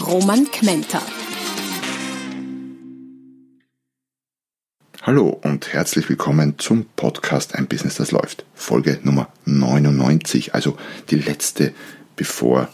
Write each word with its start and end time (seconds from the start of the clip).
Roman 0.00 0.50
Kmenter. 0.50 1.00
Hallo 5.02 5.28
und 5.28 5.72
herzlich 5.72 6.08
willkommen 6.08 6.58
zum 6.58 6.84
Podcast 6.96 7.54
Ein 7.54 7.66
Business, 7.66 7.94
das 7.94 8.10
läuft. 8.10 8.44
Folge 8.54 8.98
Nummer 9.04 9.28
99, 9.46 10.54
also 10.54 10.76
die 11.10 11.16
letzte, 11.16 11.72
bevor 12.14 12.68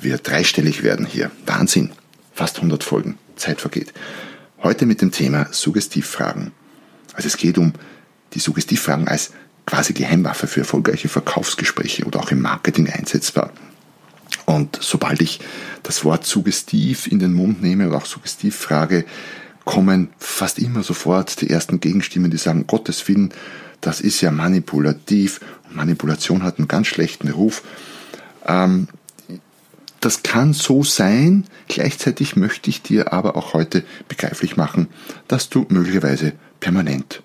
wir 0.00 0.18
dreistellig 0.18 0.82
werden 0.84 1.06
hier. 1.06 1.32
Wahnsinn, 1.44 1.90
fast 2.32 2.56
100 2.56 2.84
Folgen, 2.84 3.18
Zeit 3.34 3.60
vergeht. 3.60 3.92
Heute 4.62 4.86
mit 4.86 5.02
dem 5.02 5.10
Thema 5.10 5.48
Suggestivfragen. 5.50 6.52
Also 7.14 7.26
es 7.26 7.36
geht 7.36 7.58
um 7.58 7.72
die 8.34 8.40
Suggestivfragen 8.40 9.08
als 9.08 9.32
quasi 9.66 9.92
Geheimwaffe 9.92 10.46
für 10.46 10.60
erfolgreiche 10.60 11.08
Verkaufsgespräche 11.08 12.04
oder 12.04 12.20
auch 12.20 12.30
im 12.30 12.40
Marketing 12.40 12.88
einsetzbar. 12.88 13.52
Und 14.50 14.78
sobald 14.80 15.22
ich 15.22 15.38
das 15.84 16.04
Wort 16.04 16.26
suggestiv 16.26 17.06
in 17.06 17.20
den 17.20 17.32
Mund 17.32 17.62
nehme 17.62 17.86
oder 17.86 17.98
auch 17.98 18.06
Suggestivfrage, 18.06 19.04
kommen 19.64 20.08
fast 20.18 20.58
immer 20.58 20.82
sofort 20.82 21.40
die 21.40 21.50
ersten 21.50 21.78
Gegenstimmen, 21.78 22.32
die 22.32 22.36
sagen, 22.36 22.66
Gottes 22.66 23.06
Willen, 23.06 23.32
das 23.80 24.00
ist 24.00 24.20
ja 24.22 24.32
manipulativ. 24.32 25.40
Manipulation 25.70 26.42
hat 26.42 26.58
einen 26.58 26.66
ganz 26.66 26.88
schlechten 26.88 27.28
Ruf. 27.28 27.62
Ähm, 28.44 28.88
das 30.00 30.24
kann 30.24 30.52
so 30.52 30.82
sein. 30.82 31.44
Gleichzeitig 31.68 32.34
möchte 32.34 32.70
ich 32.70 32.82
dir 32.82 33.12
aber 33.12 33.36
auch 33.36 33.54
heute 33.54 33.84
begreiflich 34.08 34.56
machen, 34.56 34.88
dass 35.28 35.48
du 35.48 35.64
möglicherweise 35.68 36.32
permanent 36.58 37.22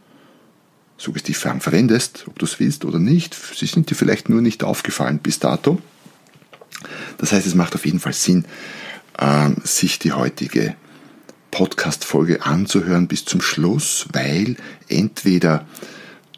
Suggestivfragen 0.98 1.59
verwendest, 1.59 2.26
ob 2.28 2.38
du 2.38 2.46
es 2.46 2.59
willst 2.59 2.86
oder 2.86 3.00
nicht. 3.00 3.34
Sie 3.34 3.66
sind 3.66 3.90
dir 3.90 3.96
vielleicht 3.96 4.30
nur 4.30 4.42
nicht 4.42 4.64
aufgefallen 4.64 5.18
bis 5.18 5.40
dato. 5.40 5.81
Das 7.18 7.31
heißt, 7.31 7.48
es 7.48 7.56
macht 7.56 7.76
auf 7.76 7.86
jeden 7.86 8.00
Fall 8.00 8.14
Sinn, 8.14 8.45
ähm, 9.20 9.58
sich 9.64 10.00
die 10.00 10.14
heutige 10.14 10.76
Podcast-Folge 11.52 12.45
anzuhören 12.45 13.08
bis 13.08 13.26
zum 13.26 13.42
Schluss, 13.42 14.08
weil 14.12 14.58
entweder 14.90 15.66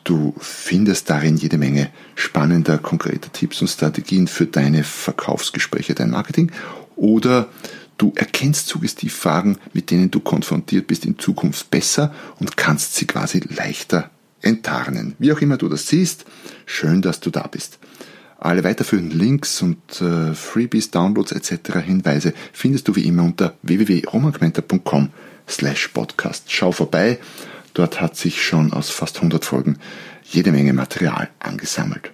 du 0.03 0.35
findest 0.39 1.09
darin 1.09 1.37
jede 1.37 1.57
Menge 1.57 1.89
spannender, 2.15 2.77
konkreter 2.77 3.31
Tipps 3.31 3.61
und 3.61 3.67
Strategien 3.67 4.27
für 4.27 4.45
deine 4.45 4.83
Verkaufsgespräche, 4.83 5.95
dein 5.95 6.11
Marketing, 6.11 6.51
oder 6.95 7.49
du 7.97 8.13
erkennst 8.15 8.67
Suggestivfragen, 8.67 9.57
mit 9.73 9.91
denen 9.91 10.11
du 10.11 10.19
konfrontiert 10.19 10.87
bist, 10.87 11.05
in 11.05 11.19
Zukunft 11.19 11.71
besser 11.71 12.13
und 12.39 12.55
kannst 12.55 12.95
sie 12.95 13.05
quasi 13.05 13.41
leichter 13.49 14.09
enttarnen. 14.41 15.15
Wie 15.19 15.33
auch 15.33 15.41
immer 15.41 15.57
du 15.57 15.67
das 15.67 15.87
siehst, 15.87 16.25
schön, 16.65 17.01
dass 17.01 17.19
du 17.19 17.29
da 17.29 17.47
bist. 17.47 17.79
Alle 18.39 18.63
weiterführenden 18.63 19.17
Links 19.17 19.61
und 19.61 20.01
äh, 20.01 20.33
Freebies, 20.33 20.91
Downloads 20.91 21.31
etc. 21.31 21.79
Hinweise 21.79 22.33
findest 22.53 22.87
du 22.87 22.95
wie 22.95 23.07
immer 23.07 23.23
unter 23.23 23.55
www.romanquenter.com 23.63 25.09
slash 25.49 25.87
podcast. 25.89 26.51
Schau 26.51 26.71
vorbei, 26.71 27.19
dort 27.73 27.99
hat 27.99 28.15
sich 28.15 28.43
schon 28.43 28.73
aus 28.73 28.89
fast 28.89 29.17
100 29.17 29.43
Folgen 29.43 29.79
jede 30.23 30.51
Menge 30.51 30.73
Material 30.73 31.29
angesammelt. 31.39 32.11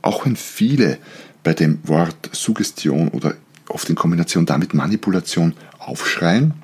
Auch 0.00 0.24
wenn 0.24 0.36
viele 0.36 0.98
bei 1.42 1.52
dem 1.52 1.80
Wort 1.86 2.30
Suggestion 2.32 3.08
oder 3.08 3.34
oft 3.68 3.90
in 3.90 3.96
Kombination 3.96 4.46
damit 4.46 4.72
Manipulation 4.72 5.54
aufschreien, 5.78 6.54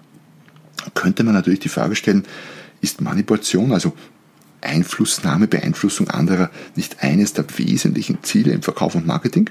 könnte 0.95 1.25
man 1.25 1.35
natürlich 1.35 1.61
die 1.61 1.69
Frage 1.69 1.95
stellen, 1.95 2.25
ist 2.81 3.01
Manipulation, 3.01 3.73
also 3.73 3.95
Einflussnahme, 4.63 5.47
Beeinflussung 5.47 6.09
anderer 6.09 6.51
nicht 6.77 7.03
eines 7.03 7.33
der 7.33 7.45
wesentlichen 7.57 8.23
Ziele 8.23 8.53
im 8.53 8.63
Verkauf 8.63 8.95
und 8.95 9.07
Marketing? 9.07 9.51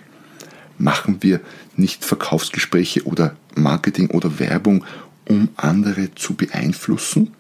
Machen 0.78 1.18
wir 1.22 1.42
nicht 1.76 2.04
Verkaufsgespräche 2.04 3.04
oder 3.04 3.36
Marketing 3.56 4.10
oder 4.10 4.40
Werbung, 4.40 4.84
um 5.28 5.50
andere 5.56 6.14
zu 6.16 6.34
beeinflussen? 6.34 7.34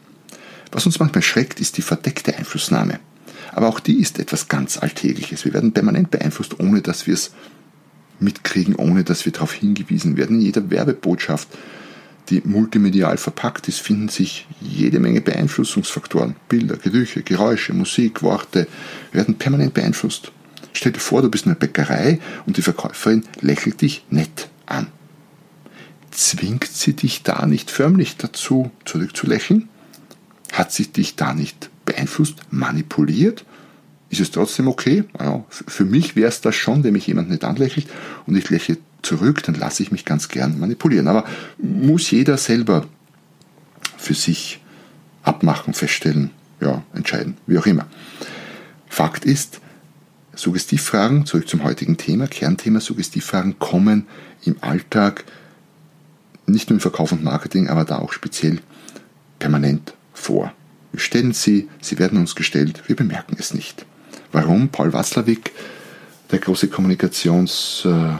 Was 0.71 0.85
uns 0.85 0.99
manchmal 0.99 1.23
schreckt, 1.23 1.59
ist 1.59 1.77
die 1.77 1.81
verdeckte 1.81 2.35
Einflussnahme. 2.37 2.99
Aber 3.53 3.67
auch 3.67 3.79
die 3.79 3.99
ist 3.99 4.19
etwas 4.19 4.47
ganz 4.47 4.77
Alltägliches. 4.77 5.43
Wir 5.43 5.53
werden 5.53 5.73
permanent 5.73 6.11
beeinflusst, 6.11 6.59
ohne 6.59 6.81
dass 6.81 7.07
wir 7.07 7.13
es 7.13 7.31
mitkriegen, 8.19 8.75
ohne 8.75 9.03
dass 9.03 9.25
wir 9.25 9.31
darauf 9.33 9.53
hingewiesen 9.53 10.15
werden. 10.15 10.37
In 10.37 10.45
jeder 10.45 10.69
Werbebotschaft 10.69 11.47
die 12.31 12.41
multimedial 12.45 13.17
verpackt 13.17 13.67
ist, 13.67 13.79
finden 13.81 14.07
sich 14.07 14.47
jede 14.61 14.99
Menge 14.99 15.21
Beeinflussungsfaktoren. 15.21 16.35
Bilder, 16.47 16.77
Gerüche, 16.77 17.21
Geräusche, 17.21 17.73
Musik, 17.73 18.23
Worte 18.23 18.67
werden 19.11 19.35
permanent 19.35 19.73
beeinflusst. 19.73 20.31
Stell 20.73 20.93
dir 20.93 20.99
vor, 20.99 21.21
du 21.21 21.29
bist 21.29 21.45
in 21.45 21.51
einer 21.51 21.59
Bäckerei 21.59 22.19
und 22.45 22.57
die 22.57 22.61
Verkäuferin 22.61 23.25
lächelt 23.41 23.81
dich 23.81 24.05
nett 24.09 24.49
an. 24.65 24.87
Zwingt 26.11 26.65
sie 26.65 26.93
dich 26.93 27.23
da 27.23 27.45
nicht 27.45 27.69
förmlich 27.69 28.17
dazu, 28.17 28.71
zurückzulächeln? 28.85 29.69
Hat 30.53 30.71
sie 30.71 30.87
dich 30.87 31.15
da 31.15 31.33
nicht 31.33 31.69
beeinflusst, 31.85 32.37
manipuliert? 32.49 33.45
Ist 34.09 34.21
es 34.21 34.31
trotzdem 34.31 34.67
okay? 34.67 35.03
Ja, 35.19 35.43
für 35.49 35.85
mich 35.85 36.15
wäre 36.15 36.29
es 36.29 36.41
das 36.41 36.55
schon, 36.55 36.83
wenn 36.83 36.93
mich 36.93 37.07
jemand 37.07 37.29
nicht 37.29 37.43
anlächelt 37.43 37.87
und 38.25 38.35
ich 38.35 38.49
lächle 38.49 38.77
zurück, 39.01 39.43
dann 39.43 39.55
lasse 39.55 39.83
ich 39.83 39.91
mich 39.91 40.05
ganz 40.05 40.27
gern 40.27 40.59
manipulieren. 40.59 41.07
Aber 41.07 41.25
muss 41.57 42.11
jeder 42.11 42.37
selber 42.37 42.85
für 43.97 44.13
sich 44.13 44.61
abmachen, 45.23 45.73
feststellen, 45.73 46.31
ja, 46.59 46.83
entscheiden, 46.93 47.37
wie 47.47 47.57
auch 47.57 47.65
immer. 47.65 47.87
Fakt 48.87 49.25
ist, 49.25 49.61
Suggestivfragen, 50.33 51.25
zurück 51.25 51.47
zum 51.47 51.63
heutigen 51.63 51.97
Thema, 51.97 52.27
Kernthema 52.27 52.79
Suggestivfragen 52.79 53.59
kommen 53.59 54.07
im 54.43 54.55
Alltag, 54.61 55.25
nicht 56.45 56.69
nur 56.69 56.77
im 56.77 56.81
Verkauf 56.81 57.11
und 57.11 57.23
Marketing, 57.23 57.69
aber 57.69 57.85
da 57.85 57.99
auch 57.99 58.13
speziell 58.13 58.59
permanent 59.39 59.93
vor. 60.13 60.53
Wir 60.91 60.99
stellen 60.99 61.33
sie, 61.33 61.69
sie 61.81 61.99
werden 61.99 62.17
uns 62.17 62.35
gestellt, 62.35 62.83
wir 62.87 62.95
bemerken 62.95 63.35
es 63.39 63.53
nicht. 63.53 63.85
Warum? 64.31 64.69
Paul 64.69 64.93
Watzlawick, 64.93 65.51
der 66.31 66.39
große 66.39 66.67
Kommunikations- 66.67 67.85
äh, 67.85 68.17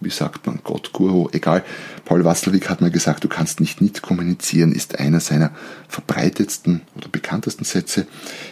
wie 0.00 0.10
sagt 0.10 0.46
man, 0.46 0.60
Gott, 0.62 0.92
Guru, 0.92 1.28
egal. 1.32 1.64
Paul 2.04 2.24
Watzlawick 2.24 2.70
hat 2.70 2.80
mal 2.80 2.90
gesagt, 2.90 3.24
du 3.24 3.28
kannst 3.28 3.60
nicht 3.60 3.80
nicht 3.80 4.02
kommunizieren, 4.02 4.72
ist 4.72 4.98
einer 4.98 5.20
seiner 5.20 5.50
verbreitetsten 5.88 6.82
oder 6.96 7.08
bekanntesten 7.08 7.64
Sätze. 7.64 8.06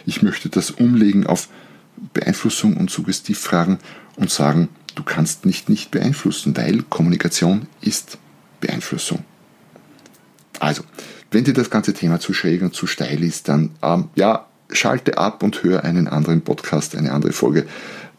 Ich 0.05 0.21
möchte 0.21 0.49
das 0.49 0.71
umlegen 0.71 1.25
auf 1.25 1.47
Beeinflussung 2.13 2.77
und 2.77 2.89
Suggestivfragen 2.89 3.79
und 4.17 4.29
sagen, 4.29 4.69
du 4.95 5.03
kannst 5.03 5.45
nicht 5.45 5.69
nicht 5.69 5.91
beeinflussen, 5.91 6.55
weil 6.57 6.83
Kommunikation 6.83 7.67
ist 7.81 8.17
Beeinflussung. 8.59 9.23
Also, 10.59 10.83
wenn 11.31 11.43
dir 11.43 11.53
das 11.53 11.69
ganze 11.69 11.93
Thema 11.93 12.19
zu 12.19 12.33
schräg 12.33 12.61
und 12.61 12.73
zu 12.73 12.87
steil 12.87 13.23
ist, 13.23 13.47
dann 13.47 13.71
ähm, 13.81 14.09
ja, 14.15 14.47
schalte 14.71 15.17
ab 15.17 15.43
und 15.43 15.63
hör 15.63 15.83
einen 15.83 16.07
anderen 16.07 16.41
Podcast, 16.41 16.95
eine 16.95 17.11
andere 17.11 17.31
Folge 17.31 17.67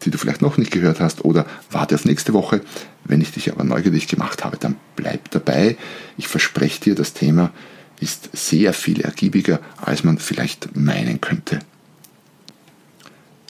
die 0.03 0.11
du 0.11 0.17
vielleicht 0.17 0.41
noch 0.41 0.57
nicht 0.57 0.71
gehört 0.71 0.99
hast 0.99 1.25
oder 1.25 1.45
warte 1.71 1.95
auf 1.95 2.05
nächste 2.05 2.33
Woche. 2.33 2.61
Wenn 3.03 3.21
ich 3.21 3.31
dich 3.31 3.51
aber 3.51 3.63
neugierig 3.63 4.07
gemacht 4.07 4.43
habe, 4.43 4.57
dann 4.57 4.75
bleib 4.95 5.31
dabei. 5.31 5.77
Ich 6.17 6.27
verspreche 6.27 6.81
dir, 6.81 6.95
das 6.95 7.13
Thema 7.13 7.51
ist 7.99 8.29
sehr 8.33 8.73
viel 8.73 9.01
ergiebiger, 9.01 9.59
als 9.77 10.03
man 10.03 10.17
vielleicht 10.17 10.75
meinen 10.75 11.19
könnte. 11.19 11.59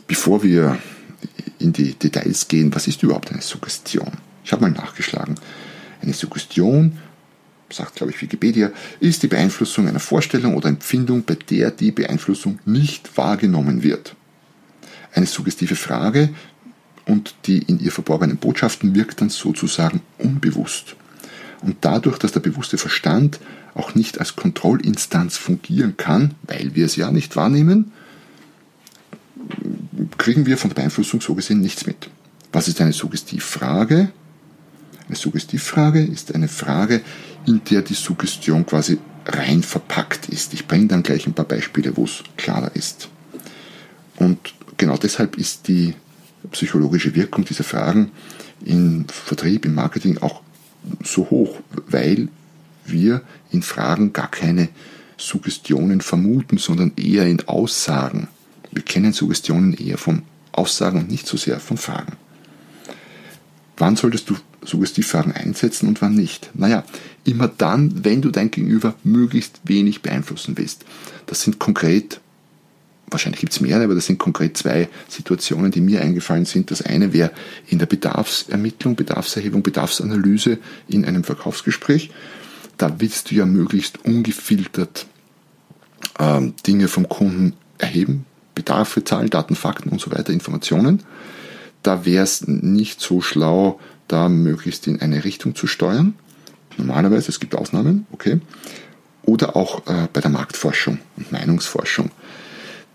Bevor 0.07 0.41
wir 0.41 0.79
in 1.59 1.73
die 1.73 1.93
Details 1.93 2.47
gehen, 2.47 2.73
was 2.73 2.87
ist 2.87 3.03
überhaupt 3.03 3.31
eine 3.31 3.41
Suggestion? 3.41 4.11
Ich 4.43 4.51
habe 4.51 4.63
mal 4.63 4.71
nachgeschlagen. 4.71 5.35
Eine 6.01 6.13
Suggestion, 6.13 6.97
sagt 7.69 7.95
glaube 7.95 8.11
ich 8.11 8.21
Wikipedia, 8.21 8.71
ist 8.99 9.21
die 9.21 9.27
Beeinflussung 9.27 9.87
einer 9.87 9.99
Vorstellung 9.99 10.55
oder 10.55 10.69
Empfindung, 10.69 11.23
bei 11.23 11.35
der 11.35 11.69
die 11.69 11.91
Beeinflussung 11.91 12.57
nicht 12.65 13.17
wahrgenommen 13.17 13.83
wird. 13.83 14.15
Eine 15.13 15.25
suggestive 15.25 15.75
Frage 15.75 16.29
und 17.05 17.35
die 17.45 17.59
in 17.59 17.79
ihr 17.79 17.91
verborgenen 17.91 18.37
Botschaften 18.37 18.95
wirkt 18.95 19.21
dann 19.21 19.29
sozusagen 19.29 20.01
unbewusst. 20.17 20.95
Und 21.61 21.77
dadurch, 21.81 22.17
dass 22.17 22.31
der 22.31 22.39
bewusste 22.39 22.77
Verstand 22.77 23.39
auch 23.75 23.95
nicht 23.95 24.19
als 24.19 24.35
Kontrollinstanz 24.35 25.37
fungieren 25.37 25.97
kann, 25.97 26.35
weil 26.43 26.75
wir 26.75 26.85
es 26.85 26.95
ja 26.95 27.11
nicht 27.11 27.35
wahrnehmen, 27.35 27.91
kriegen 30.17 30.45
wir 30.45 30.57
von 30.57 30.69
der 30.69 30.75
Beeinflussung 30.75 31.21
so 31.21 31.35
gesehen 31.35 31.61
nichts 31.61 31.85
mit. 31.85 32.09
Was 32.51 32.67
ist 32.67 32.81
eine 32.81 32.93
Suggestivfrage? 32.93 34.11
Eine 35.07 35.15
Suggestivfrage 35.15 36.03
ist 36.03 36.33
eine 36.35 36.47
Frage, 36.47 37.01
in 37.45 37.61
der 37.69 37.81
die 37.81 37.95
Suggestion 37.95 38.65
quasi 38.65 38.99
rein 39.25 39.63
verpackt 39.63 40.29
ist. 40.29 40.53
Ich 40.53 40.67
bringe 40.67 40.87
dann 40.87 41.03
gleich 41.03 41.27
ein 41.27 41.33
paar 41.33 41.45
Beispiele, 41.45 41.95
wo 41.97 42.05
es 42.05 42.23
klarer 42.37 42.75
ist. 42.75 43.09
Und 44.17 44.53
genau 44.79 44.97
deshalb 44.97 45.37
ist 45.37 45.67
die 45.67 45.93
psychologische 46.51 47.13
Wirkung 47.13 47.45
dieser 47.45 47.63
Fragen 47.63 48.11
im 48.65 49.05
Vertrieb, 49.07 49.65
im 49.65 49.75
Marketing 49.75 50.17
auch 50.19 50.41
so 51.03 51.29
hoch, 51.29 51.59
weil 51.87 52.29
wir 52.85 53.21
in 53.51 53.61
Fragen 53.61 54.13
gar 54.13 54.31
keine 54.31 54.69
Suggestionen 55.17 56.01
vermuten, 56.01 56.57
sondern 56.57 56.93
eher 56.95 57.27
in 57.27 57.47
Aussagen. 57.47 58.29
Wir 58.71 58.81
kennen 58.81 59.13
Suggestionen 59.13 59.73
eher 59.73 59.97
von 59.97 60.23
Aussagen 60.53 60.99
und 60.99 61.11
nicht 61.11 61.27
so 61.27 61.37
sehr 61.37 61.59
von 61.59 61.77
Fragen. 61.77 62.13
Wann 63.77 63.95
solltest 63.95 64.29
du 64.29 64.35
Suggestivfragen 64.63 65.31
einsetzen 65.31 65.87
und 65.87 66.01
wann 66.01 66.15
nicht? 66.15 66.51
Naja, 66.53 66.83
immer 67.25 67.47
dann, 67.47 68.03
wenn 68.03 68.21
du 68.21 68.29
dein 68.29 68.51
Gegenüber 68.51 68.95
möglichst 69.03 69.61
wenig 69.63 70.01
beeinflussen 70.01 70.57
willst. 70.57 70.85
Das 71.27 71.41
sind 71.41 71.59
konkret, 71.59 72.19
wahrscheinlich 73.11 73.41
gibt 73.41 73.53
es 73.53 73.61
mehrere, 73.61 73.85
aber 73.85 73.95
das 73.95 74.05
sind 74.05 74.19
konkret 74.19 74.57
zwei 74.57 74.89
Situationen, 75.07 75.71
die 75.71 75.81
mir 75.81 76.01
eingefallen 76.01 76.45
sind. 76.45 76.71
Das 76.71 76.81
eine 76.81 77.13
wäre 77.13 77.31
in 77.67 77.79
der 77.79 77.85
Bedarfsermittlung, 77.85 78.95
Bedarfserhebung, 78.95 79.63
Bedarfsanalyse 79.63 80.57
in 80.87 81.05
einem 81.05 81.23
Verkaufsgespräch. 81.23 82.11
Da 82.77 82.99
willst 82.99 83.31
du 83.31 83.35
ja 83.35 83.45
möglichst 83.45 84.05
ungefiltert 84.05 85.05
ähm, 86.17 86.53
Dinge 86.65 86.87
vom 86.87 87.09
Kunden 87.09 87.53
erheben, 87.77 88.25
Bedarfe, 88.55 89.03
Zahlen, 89.03 89.29
Daten, 89.29 89.55
Fakten 89.55 89.89
und 89.89 90.01
so 90.01 90.11
weiter, 90.11 90.33
Informationen 90.33 91.03
da 91.83 92.05
wäre 92.05 92.23
es 92.23 92.47
nicht 92.47 93.01
so 93.01 93.21
schlau, 93.21 93.79
da 94.07 94.29
möglichst 94.29 94.87
in 94.87 95.01
eine 95.01 95.23
Richtung 95.23 95.55
zu 95.55 95.67
steuern. 95.67 96.15
Normalerweise, 96.77 97.29
es 97.29 97.39
gibt 97.39 97.55
Ausnahmen, 97.55 98.05
okay. 98.11 98.39
Oder 99.23 99.55
auch 99.55 99.85
äh, 99.87 100.07
bei 100.11 100.21
der 100.21 100.31
Marktforschung 100.31 100.99
und 101.17 101.31
Meinungsforschung. 101.31 102.11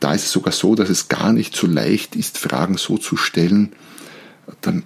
Da 0.04 0.12
ist 0.12 0.24
es 0.24 0.32
sogar 0.32 0.52
so, 0.52 0.74
dass 0.74 0.90
es 0.90 1.08
gar 1.08 1.32
nicht 1.32 1.56
so 1.56 1.66
leicht 1.66 2.14
ist, 2.14 2.36
Fragen 2.36 2.76
so 2.76 2.98
zu 2.98 3.16
stellen, 3.16 3.72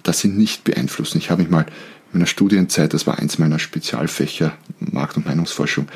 dass 0.01 0.21
sie 0.21 0.29
nicht 0.29 0.63
beeinflussen. 0.63 1.17
Ich 1.17 1.29
habe 1.29 1.41
mich 1.41 1.51
mal 1.51 1.63
in 1.63 2.19
meiner 2.19 2.25
Studienzeit, 2.25 2.93
das 2.93 3.05
war 3.05 3.19
eins 3.19 3.37
meiner 3.37 3.59
Spezialfächer, 3.59 4.57
Markt- 4.79 5.17
und 5.17 5.25
Meinungsforschung, 5.25 5.89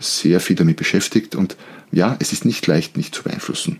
sehr 0.00 0.40
viel 0.40 0.56
damit 0.56 0.76
beschäftigt. 0.76 1.36
Und 1.36 1.56
ja, 1.92 2.16
es 2.18 2.32
ist 2.32 2.44
nicht 2.44 2.66
leicht, 2.66 2.96
nicht 2.96 3.14
zu 3.14 3.22
beeinflussen. 3.22 3.78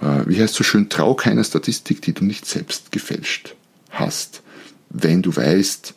Äh, 0.00 0.22
wie 0.24 0.40
heißt 0.40 0.54
so 0.54 0.64
schön, 0.64 0.88
trau 0.88 1.12
keiner 1.12 1.44
Statistik, 1.44 2.00
die 2.00 2.14
du 2.14 2.24
nicht 2.24 2.46
selbst 2.46 2.92
gefälscht 2.92 3.54
hast. 3.90 4.40
Wenn 4.88 5.20
du 5.20 5.36
weißt, 5.36 5.92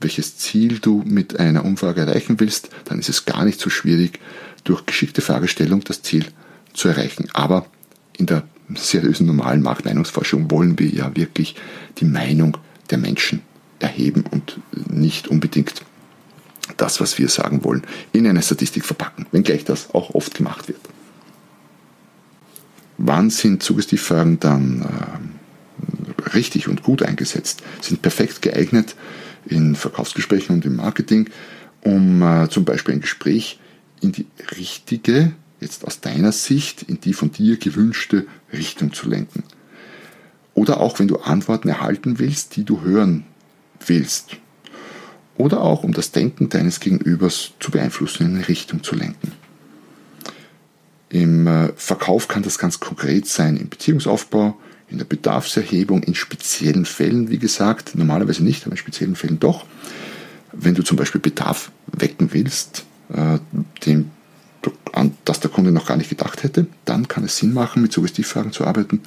welches 0.00 0.38
Ziel 0.38 0.80
du 0.80 1.04
mit 1.06 1.38
einer 1.38 1.64
Umfrage 1.64 2.00
erreichen 2.00 2.40
willst, 2.40 2.70
dann 2.86 2.98
ist 2.98 3.10
es 3.10 3.26
gar 3.26 3.44
nicht 3.44 3.60
so 3.60 3.70
schwierig, 3.70 4.18
durch 4.64 4.86
geschickte 4.86 5.20
Fragestellung 5.20 5.84
das 5.84 6.02
Ziel 6.02 6.26
zu 6.74 6.88
erreichen. 6.88 7.28
Aber 7.32 7.66
in 8.16 8.26
der 8.26 8.44
seriösen 8.74 9.26
normalen 9.26 9.62
Marktmeinungsforschung 9.62 10.50
wollen 10.50 10.78
wir 10.78 10.88
ja 10.88 11.14
wirklich 11.16 11.56
die 11.98 12.04
Meinung 12.04 12.56
der 12.90 12.98
Menschen 12.98 13.42
erheben 13.78 14.24
und 14.30 14.60
nicht 14.90 15.28
unbedingt 15.28 15.82
das, 16.76 17.00
was 17.00 17.18
wir 17.18 17.28
sagen 17.28 17.64
wollen, 17.64 17.82
in 18.12 18.26
eine 18.26 18.42
Statistik 18.42 18.84
verpacken, 18.84 19.26
wenngleich 19.32 19.64
das 19.64 19.94
auch 19.94 20.14
oft 20.14 20.34
gemacht 20.34 20.68
wird. 20.68 20.80
Wann 22.96 23.30
sind 23.30 23.62
Suggestivfragen 23.62 24.40
dann 24.40 24.82
äh, 24.82 26.30
richtig 26.30 26.68
und 26.68 26.82
gut 26.82 27.02
eingesetzt? 27.02 27.62
Sind 27.80 28.02
perfekt 28.02 28.40
geeignet 28.40 28.94
in 29.46 29.74
Verkaufsgesprächen 29.74 30.54
und 30.54 30.64
im 30.64 30.76
Marketing, 30.76 31.28
um 31.82 32.22
äh, 32.22 32.48
zum 32.48 32.64
Beispiel 32.64 32.94
ein 32.94 33.00
Gespräch 33.00 33.58
in 34.00 34.12
die 34.12 34.26
richtige, 34.56 35.32
jetzt 35.60 35.84
aus 35.86 36.00
deiner 36.00 36.32
Sicht, 36.32 36.82
in 36.82 37.00
die 37.00 37.14
von 37.14 37.32
dir 37.32 37.56
gewünschte 37.56 38.26
Richtung 38.52 38.92
zu 38.92 39.08
lenken. 39.08 39.44
Oder 40.54 40.80
auch 40.80 40.98
wenn 40.98 41.08
du 41.08 41.18
Antworten 41.18 41.68
erhalten 41.68 42.18
willst, 42.18 42.56
die 42.56 42.64
du 42.64 42.82
hören 42.82 43.24
willst. 43.86 44.36
Oder 45.36 45.60
auch 45.62 45.82
um 45.82 45.92
das 45.92 46.12
Denken 46.12 46.48
deines 46.48 46.80
Gegenübers 46.80 47.52
zu 47.58 47.70
beeinflussen, 47.70 48.24
in 48.26 48.36
eine 48.36 48.48
Richtung 48.48 48.82
zu 48.82 48.94
lenken. 48.94 49.32
Im 51.08 51.46
äh, 51.46 51.72
Verkauf 51.76 52.28
kann 52.28 52.42
das 52.42 52.58
ganz 52.58 52.80
konkret 52.80 53.26
sein, 53.26 53.56
im 53.56 53.68
Beziehungsaufbau, 53.68 54.56
in 54.88 54.98
der 54.98 55.04
Bedarfserhebung, 55.04 56.02
in 56.02 56.14
speziellen 56.14 56.84
Fällen, 56.84 57.30
wie 57.30 57.38
gesagt, 57.38 57.94
normalerweise 57.94 58.44
nicht, 58.44 58.64
aber 58.64 58.72
in 58.72 58.78
speziellen 58.78 59.16
Fällen 59.16 59.40
doch. 59.40 59.64
Wenn 60.52 60.74
du 60.74 60.82
zum 60.82 60.96
Beispiel 60.96 61.20
Bedarf 61.20 61.72
wecken 61.86 62.32
willst, 62.32 62.84
äh, 63.12 63.38
dem, 63.86 64.10
an 64.92 65.16
das 65.24 65.40
der 65.40 65.50
Kunde 65.50 65.72
noch 65.72 65.86
gar 65.86 65.96
nicht 65.96 66.10
gedacht 66.10 66.42
hätte, 66.42 66.66
dann 66.84 67.08
kann 67.08 67.24
es 67.24 67.36
Sinn 67.38 67.52
machen, 67.52 67.82
mit 67.82 67.92
Suggestivfragen 67.92 68.52
zu 68.52 68.64
arbeiten. 68.64 69.00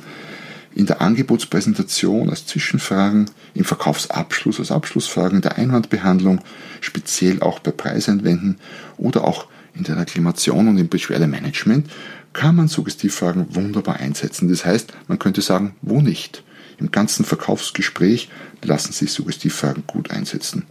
In 0.75 0.85
der 0.85 1.01
Angebotspräsentation 1.01 2.29
als 2.29 2.45
Zwischenfragen, 2.45 3.29
im 3.53 3.65
Verkaufsabschluss 3.65 4.59
als 4.59 4.71
Abschlussfragen, 4.71 5.41
der 5.41 5.57
Einwandbehandlung, 5.57 6.41
speziell 6.81 7.41
auch 7.41 7.59
bei 7.59 7.71
Preiseinwänden 7.71 8.57
oder 8.97 9.23
auch 9.23 9.47
in 9.73 9.83
der 9.83 9.97
Reklamation 9.97 10.67
und 10.67 10.77
im 10.77 10.89
Beschwerdemanagement 10.89 11.89
kann 12.33 12.55
man 12.55 12.67
Suggestivfragen 12.67 13.55
wunderbar 13.55 13.95
einsetzen. 13.95 14.49
Das 14.49 14.65
heißt, 14.65 14.93
man 15.07 15.19
könnte 15.19 15.41
sagen, 15.41 15.75
wo 15.81 16.01
nicht? 16.01 16.43
Im 16.79 16.91
ganzen 16.91 17.25
Verkaufsgespräch 17.25 18.29
lassen 18.61 18.93
sich 18.93 19.11
Suggestivfragen 19.11 19.83
gut 19.87 20.11
einsetzen. 20.11 20.65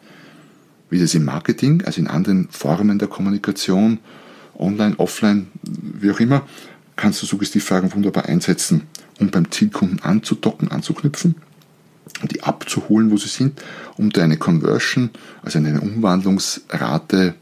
Wie 0.88 1.00
das 1.00 1.14
im 1.14 1.24
Marketing, 1.24 1.82
also 1.84 2.00
in 2.00 2.06
anderen 2.06 2.48
Formen 2.50 2.98
der 3.00 3.08
Kommunikation, 3.08 3.98
online, 4.58 4.94
offline, 4.98 5.48
wie 5.62 6.10
auch 6.10 6.20
immer, 6.20 6.46
kannst 6.96 7.22
du 7.22 7.26
Suggestivfragen 7.26 7.92
wunderbar 7.92 8.26
einsetzen, 8.26 8.82
um 9.20 9.30
beim 9.30 9.50
Zielkunden 9.50 10.00
anzudocken, 10.02 10.70
anzuknüpfen 10.70 11.36
die 12.30 12.42
abzuholen, 12.42 13.10
wo 13.10 13.18
sie 13.18 13.28
sind, 13.28 13.60
um 13.98 14.10
deine 14.10 14.38
Conversion, 14.38 15.10
also 15.42 15.58
eine 15.58 15.80
Umwandlungsrate 15.80 17.34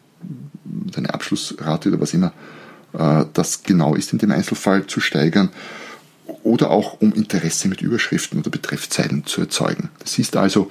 deine 0.65 1.13
Abschlussrate 1.13 1.91
oder 1.91 2.01
was 2.01 2.15
immer 2.15 2.33
äh, 2.95 3.25
das 3.33 3.63
genau 3.63 3.95
ist 3.95 4.13
in 4.13 4.19
dem 4.19 4.31
Einzelfall 4.31 4.87
zu 4.87 5.01
steigern 5.01 5.51
oder 6.43 6.71
auch 6.71 7.01
um 7.01 7.13
Interesse 7.13 7.69
mit 7.69 7.83
Überschriften 7.83 8.39
oder 8.39 8.51
Betreffzeilen 8.51 9.27
zu 9.27 9.43
erzeugen. 9.43 9.91
Das 9.99 10.19
ist 10.19 10.37
also, 10.37 10.71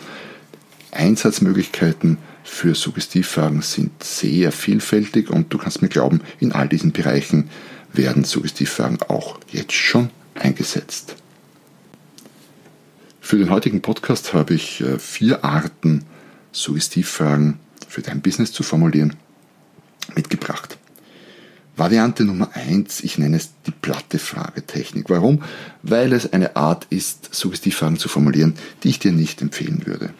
Einsatzmöglichkeiten 0.94 2.18
für 2.44 2.76
Suggestivfragen 2.76 3.62
sind 3.62 4.04
sehr 4.04 4.52
vielfältig 4.52 5.30
und 5.30 5.54
du 5.54 5.58
kannst 5.58 5.82
mir 5.82 5.90
glauben, 5.90 6.22
in 6.40 6.52
all 6.52 6.68
diesen 6.68 6.92
Bereichen 6.92 7.50
werden 7.94 8.24
Suggestivfragen 8.24 9.02
auch 9.04 9.40
jetzt 9.52 9.74
schon 9.74 10.10
eingesetzt. 10.36 11.16
Für 13.22 13.38
den 13.38 13.50
heutigen 13.50 13.82
Podcast 13.82 14.34
habe 14.34 14.54
ich 14.54 14.82
äh, 14.82 15.00
vier 15.00 15.44
Arten, 15.46 16.04
Suggestivfragen 16.52 17.60
für 17.88 18.02
dein 18.02 18.22
Business 18.22 18.52
zu 18.52 18.64
formulieren 18.64 19.16
mitgebracht. 20.16 20.78
Variante 21.76 22.24
Nummer 22.24 22.50
eins, 22.54 23.02
ich 23.02 23.18
nenne 23.18 23.38
es 23.38 23.50
die 23.66 23.72
platte 23.72 24.20
Fragetechnik. 24.20 25.10
Warum? 25.10 25.42
Weil 25.82 26.14
es 26.14 26.32
eine 26.32 26.56
Art 26.56 26.86
ist, 26.92 27.34
Suggestivfragen 27.34 27.98
zu 27.98 28.10
formulieren, 28.10 28.54
die 28.84 28.90
ich 28.90 29.00
dir 29.00 29.12
nicht 29.12 29.42
empfehlen 29.42 29.88
würde. 29.88 30.14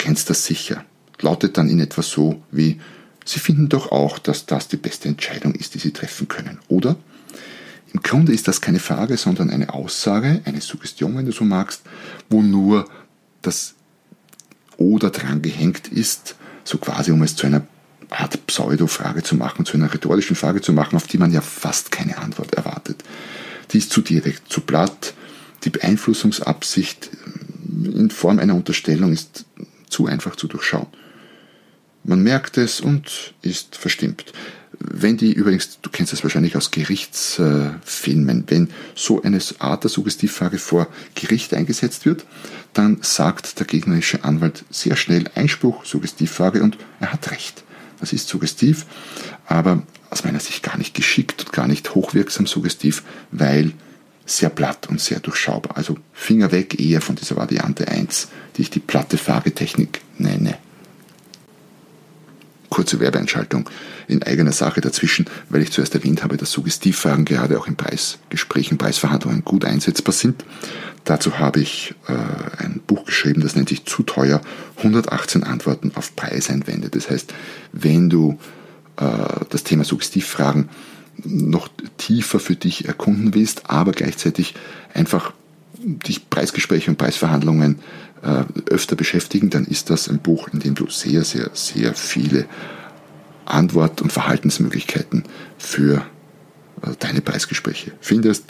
Kennst 0.00 0.30
das 0.30 0.46
sicher. 0.46 0.82
Lautet 1.20 1.58
dann 1.58 1.68
in 1.68 1.78
etwa 1.78 2.00
so 2.00 2.42
wie, 2.50 2.80
Sie 3.26 3.38
finden 3.38 3.68
doch 3.68 3.92
auch, 3.92 4.18
dass 4.18 4.46
das 4.46 4.66
die 4.66 4.78
beste 4.78 5.10
Entscheidung 5.10 5.54
ist, 5.54 5.74
die 5.74 5.78
Sie 5.78 5.92
treffen 5.92 6.26
können, 6.26 6.58
oder? 6.68 6.96
Im 7.92 8.00
Grunde 8.00 8.32
ist 8.32 8.48
das 8.48 8.62
keine 8.62 8.78
Frage, 8.78 9.18
sondern 9.18 9.50
eine 9.50 9.74
Aussage, 9.74 10.40
eine 10.46 10.62
Suggestion, 10.62 11.18
wenn 11.18 11.26
du 11.26 11.32
so 11.32 11.44
magst, 11.44 11.82
wo 12.30 12.40
nur 12.40 12.88
das 13.42 13.74
oder 14.78 15.10
dran 15.10 15.42
gehängt 15.42 15.88
ist, 15.88 16.34
so 16.64 16.78
quasi 16.78 17.10
um 17.10 17.22
es 17.22 17.36
zu 17.36 17.46
einer 17.46 17.66
Art 18.08 18.46
Pseudo-Frage 18.46 19.22
zu 19.22 19.34
machen, 19.34 19.66
zu 19.66 19.74
einer 19.74 19.92
rhetorischen 19.92 20.34
Frage 20.34 20.62
zu 20.62 20.72
machen, 20.72 20.96
auf 20.96 21.08
die 21.08 21.18
man 21.18 21.30
ja 21.30 21.42
fast 21.42 21.90
keine 21.90 22.16
Antwort 22.16 22.54
erwartet. 22.54 23.04
Die 23.72 23.78
ist 23.78 23.92
zu 23.92 24.00
direkt, 24.00 24.50
zu 24.50 24.62
platt. 24.62 25.12
Die 25.64 25.70
Beeinflussungsabsicht 25.70 27.10
in 27.84 28.10
Form 28.10 28.38
einer 28.38 28.54
Unterstellung 28.54 29.12
ist 29.12 29.44
zu 30.00 30.06
einfach 30.06 30.34
zu 30.34 30.48
durchschauen. 30.48 30.86
Man 32.04 32.22
merkt 32.22 32.56
es 32.56 32.80
und 32.80 33.34
ist 33.42 33.76
verstimmt. 33.76 34.32
Wenn 34.78 35.18
die 35.18 35.32
übrigens, 35.34 35.78
du 35.82 35.90
kennst 35.90 36.14
das 36.14 36.22
wahrscheinlich 36.22 36.56
aus 36.56 36.70
Gerichtsfilmen, 36.70 38.44
wenn 38.46 38.70
so 38.94 39.20
eine 39.22 39.38
Art 39.58 39.84
der 39.84 39.90
Suggestivfrage 39.90 40.56
vor 40.56 40.86
Gericht 41.14 41.52
eingesetzt 41.52 42.06
wird, 42.06 42.24
dann 42.72 42.98
sagt 43.02 43.58
der 43.58 43.66
gegnerische 43.66 44.24
Anwalt 44.24 44.64
sehr 44.70 44.96
schnell 44.96 45.24
Einspruch, 45.34 45.84
Suggestivfrage 45.84 46.62
und 46.62 46.78
er 46.98 47.12
hat 47.12 47.30
recht. 47.30 47.62
Das 47.98 48.14
ist 48.14 48.28
suggestiv, 48.28 48.86
aber 49.44 49.82
aus 50.08 50.24
meiner 50.24 50.40
Sicht 50.40 50.62
gar 50.62 50.78
nicht 50.78 50.94
geschickt 50.94 51.44
und 51.44 51.52
gar 51.52 51.68
nicht 51.68 51.94
hochwirksam 51.94 52.46
suggestiv, 52.46 53.02
weil 53.32 53.74
sehr 54.30 54.50
platt 54.50 54.88
und 54.88 55.00
sehr 55.00 55.20
durchschaubar. 55.20 55.76
Also 55.76 55.96
Finger 56.12 56.52
weg 56.52 56.78
eher 56.80 57.00
von 57.00 57.16
dieser 57.16 57.36
Variante 57.36 57.88
1, 57.88 58.28
die 58.56 58.62
ich 58.62 58.70
die 58.70 58.80
platte 58.80 59.18
Fragetechnik 59.18 60.00
nenne. 60.18 60.56
Kurze 62.68 63.00
Werbeentschaltung 63.00 63.68
in 64.06 64.22
eigener 64.22 64.52
Sache 64.52 64.80
dazwischen, 64.80 65.26
weil 65.48 65.62
ich 65.62 65.72
zuerst 65.72 65.94
erwähnt 65.94 66.22
habe, 66.22 66.36
dass 66.36 66.52
Suggestivfragen 66.52 67.24
gerade 67.24 67.58
auch 67.58 67.66
in 67.66 67.74
Preisgesprächen, 67.74 68.78
Preisverhandlungen 68.78 69.44
gut 69.44 69.64
einsetzbar 69.64 70.12
sind. 70.12 70.44
Dazu 71.04 71.38
habe 71.38 71.60
ich 71.60 71.94
äh, 72.06 72.62
ein 72.62 72.80
Buch 72.86 73.04
geschrieben, 73.06 73.40
das 73.40 73.56
nennt 73.56 73.70
sich 73.70 73.84
Zu 73.86 74.04
teuer, 74.04 74.40
118 74.76 75.42
Antworten 75.42 75.92
auf 75.96 76.14
Preiseinwände. 76.14 76.90
Das 76.90 77.10
heißt, 77.10 77.34
wenn 77.72 78.08
du 78.08 78.38
äh, 78.96 79.44
das 79.48 79.64
Thema 79.64 79.82
Suggestivfragen 79.82 80.68
noch 81.24 81.68
tiefer 81.98 82.40
für 82.40 82.56
dich 82.56 82.86
erkunden 82.86 83.34
willst, 83.34 83.70
aber 83.70 83.92
gleichzeitig 83.92 84.54
einfach 84.94 85.32
dich 85.82 86.28
Preisgespräche 86.28 86.90
und 86.90 86.98
Preisverhandlungen 86.98 87.78
äh, 88.22 88.44
öfter 88.70 88.96
beschäftigen, 88.96 89.50
dann 89.50 89.64
ist 89.64 89.90
das 89.90 90.08
ein 90.08 90.18
Buch, 90.18 90.48
in 90.52 90.60
dem 90.60 90.74
du 90.74 90.88
sehr, 90.88 91.24
sehr, 91.24 91.50
sehr 91.54 91.94
viele 91.94 92.46
Antwort- 93.46 94.02
und 94.02 94.12
Verhaltensmöglichkeiten 94.12 95.24
für 95.58 96.04
äh, 96.82 96.90
deine 96.98 97.20
Preisgespräche 97.20 97.92
findest. 98.00 98.44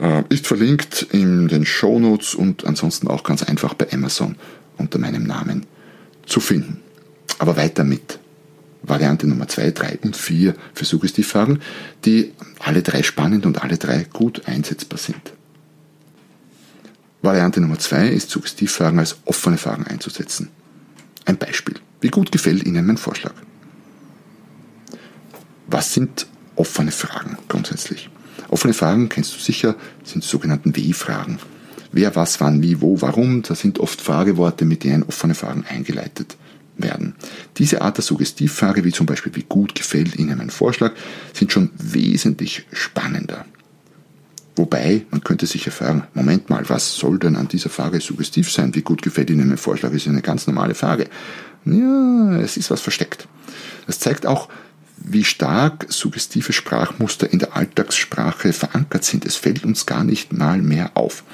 Äh, 0.00 0.22
ist 0.28 0.46
verlinkt 0.46 1.06
in 1.10 1.48
den 1.48 1.66
Show 1.66 1.98
Notes 1.98 2.34
und 2.34 2.64
ansonsten 2.64 3.08
auch 3.08 3.24
ganz 3.24 3.42
einfach 3.42 3.74
bei 3.74 3.92
Amazon 3.92 4.36
unter 4.78 4.98
meinem 4.98 5.24
Namen 5.24 5.66
zu 6.26 6.40
finden. 6.40 6.80
Aber 7.38 7.56
weiter 7.56 7.84
mit 7.84 8.18
Variante 8.82 9.26
Nummer 9.26 9.46
2, 9.46 9.70
3 9.70 9.98
und 10.02 10.16
4 10.16 10.54
für 10.74 10.84
Suggestivfragen, 10.84 11.60
die 12.04 12.32
alle 12.58 12.82
drei 12.82 13.02
spannend 13.02 13.46
und 13.46 13.62
alle 13.62 13.78
drei 13.78 14.06
gut 14.12 14.46
einsetzbar 14.46 14.98
sind. 14.98 15.32
Variante 17.22 17.60
Nummer 17.60 17.78
2 17.78 18.08
ist 18.08 18.30
Suggestivfragen 18.30 18.98
als 18.98 19.18
offene 19.24 19.56
Fragen 19.56 19.86
einzusetzen. 19.86 20.48
Ein 21.24 21.36
Beispiel. 21.36 21.76
Wie 22.00 22.08
gut 22.08 22.32
gefällt 22.32 22.64
Ihnen 22.64 22.84
mein 22.84 22.96
Vorschlag? 22.96 23.34
Was 25.68 25.94
sind 25.94 26.26
offene 26.56 26.90
Fragen 26.90 27.38
grundsätzlich? 27.48 28.10
Offene 28.48 28.74
Fragen, 28.74 29.08
kennst 29.08 29.34
du 29.34 29.38
sicher, 29.38 29.76
sind 30.02 30.24
sogenannten 30.24 30.74
W-Fragen. 30.74 31.38
Wer, 31.92 32.16
was, 32.16 32.40
wann, 32.40 32.62
wie, 32.62 32.80
wo, 32.80 33.00
warum, 33.00 33.42
das 33.42 33.60
sind 33.60 33.78
oft 33.78 34.00
Frageworte, 34.00 34.64
mit 34.64 34.82
denen 34.82 35.04
offene 35.04 35.34
Fragen 35.34 35.64
eingeleitet 35.68 36.36
werden. 36.76 37.14
Diese 37.58 37.82
Art 37.82 37.96
der 37.98 38.04
Suggestivfrage, 38.04 38.84
wie 38.84 38.92
zum 38.92 39.06
Beispiel, 39.06 39.34
wie 39.34 39.44
gut 39.48 39.74
gefällt 39.74 40.16
Ihnen 40.16 40.38
mein 40.38 40.50
Vorschlag, 40.50 40.92
sind 41.32 41.52
schon 41.52 41.70
wesentlich 41.76 42.66
spannender. 42.72 43.44
Wobei, 44.56 45.06
man 45.10 45.24
könnte 45.24 45.46
sich 45.46 45.64
ja 45.64 45.72
fragen, 45.72 46.04
Moment 46.12 46.50
mal, 46.50 46.68
was 46.68 46.96
soll 46.96 47.18
denn 47.18 47.36
an 47.36 47.48
dieser 47.48 47.70
Frage 47.70 48.00
suggestiv 48.00 48.52
sein? 48.52 48.74
Wie 48.74 48.82
gut 48.82 49.00
gefällt 49.00 49.30
Ihnen 49.30 49.48
mein 49.48 49.56
Vorschlag? 49.56 49.92
Ist 49.92 50.06
eine 50.06 50.20
ganz 50.20 50.46
normale 50.46 50.74
Frage. 50.74 51.08
Ja, 51.64 52.38
es 52.38 52.56
ist 52.56 52.70
was 52.70 52.80
versteckt. 52.80 53.28
Das 53.86 53.98
zeigt 53.98 54.26
auch, 54.26 54.48
wie 55.04 55.24
stark 55.24 55.86
suggestive 55.88 56.52
Sprachmuster 56.52 57.32
in 57.32 57.38
der 57.38 57.56
Alltagssprache 57.56 58.52
verankert 58.52 59.04
sind. 59.04 59.24
Es 59.24 59.36
fällt 59.36 59.64
uns 59.64 59.86
gar 59.86 60.04
nicht 60.04 60.32
mal 60.32 60.60
mehr 60.60 60.92
auf. 60.94 61.24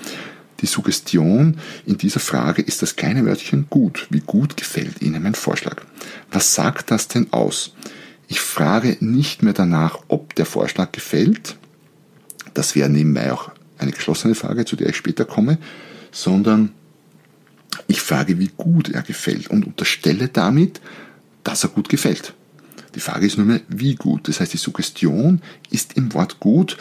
Die 0.61 0.67
Suggestion 0.67 1.59
in 1.87 1.99
dieser 1.99 2.21
Frage 2.21 2.63
ist 2.63 2.83
das 2.83 2.97
kleine 2.97 3.25
Wörtchen 3.25 3.67
gut. 3.71 4.07
Wie 4.11 4.21
gut 4.21 4.57
gefällt 4.57 5.01
Ihnen 5.03 5.23
mein 5.23 5.35
Vorschlag? 5.35 5.85
Was 6.33 6.55
sagt 6.55 6.91
das 6.91 7.09
denn 7.09 7.33
aus? 7.33 7.75
Ich 8.27 8.41
frage 8.41 8.97
nicht 9.01 9.43
mehr 9.43 9.53
danach, 9.55 10.01
ob 10.09 10.35
der 10.35 10.47
Vorschlag 10.47 10.93
gefällt, 10.93 11.57
das 12.55 12.75
wäre 12.75 12.91
nebenbei 12.91 13.33
auch 13.33 13.51
eine 13.79 13.93
geschlossene 13.93 14.35
Frage, 14.35 14.65
zu 14.65 14.77
der 14.77 14.89
ich 14.89 14.97
später 14.97 15.25
komme, 15.25 15.59
sondern 16.11 16.73
ich 17.87 18.01
frage, 18.01 18.39
wie 18.39 18.51
gut 18.57 18.91
er 18.91 19.03
gefällt 19.03 19.49
und 19.49 19.65
unterstelle 19.65 20.29
damit, 20.29 20.81
dass 21.45 21.63
er 21.63 21.71
gut 21.71 21.89
gefällt. 21.89 22.35
Die 22.95 23.01
Frage 23.01 23.27
ist 23.27 23.39
nur 23.39 23.47
mehr, 23.47 23.61
wie 23.69 23.95
gut. 23.95 24.29
Das 24.29 24.41
heißt, 24.41 24.53
die 24.53 24.59
Suggestion 24.59 25.41
ist 25.71 25.93
im 25.95 26.13
Wort 26.15 26.41
gut 26.41 26.77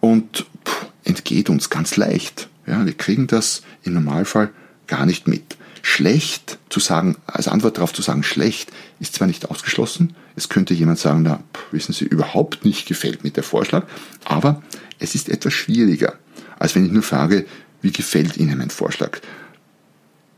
und 0.00 0.46
pff, 0.64 0.86
entgeht 1.04 1.50
uns 1.50 1.68
ganz 1.68 1.96
leicht. 1.96 2.48
Ja, 2.68 2.84
wir 2.84 2.92
kriegen 2.92 3.26
das 3.26 3.62
im 3.82 3.94
Normalfall 3.94 4.50
gar 4.86 5.06
nicht 5.06 5.26
mit. 5.26 5.56
Schlecht 5.82 6.58
zu 6.68 6.80
sagen, 6.80 7.16
als 7.26 7.48
Antwort 7.48 7.78
darauf 7.78 7.94
zu 7.94 8.02
sagen, 8.02 8.22
schlecht, 8.22 8.70
ist 9.00 9.14
zwar 9.14 9.26
nicht 9.26 9.50
ausgeschlossen. 9.50 10.14
Es 10.36 10.48
könnte 10.48 10.74
jemand 10.74 10.98
sagen, 10.98 11.22
na, 11.22 11.40
wissen 11.70 11.92
Sie, 11.92 12.04
überhaupt 12.04 12.64
nicht 12.64 12.86
gefällt 12.86 13.24
mir 13.24 13.30
der 13.30 13.42
Vorschlag, 13.42 13.86
aber 14.24 14.62
es 14.98 15.14
ist 15.14 15.28
etwas 15.28 15.54
schwieriger, 15.54 16.14
als 16.58 16.74
wenn 16.74 16.84
ich 16.84 16.92
nur 16.92 17.02
frage, 17.02 17.46
wie 17.80 17.92
gefällt 17.92 18.36
Ihnen 18.36 18.58
mein 18.58 18.70
Vorschlag? 18.70 19.20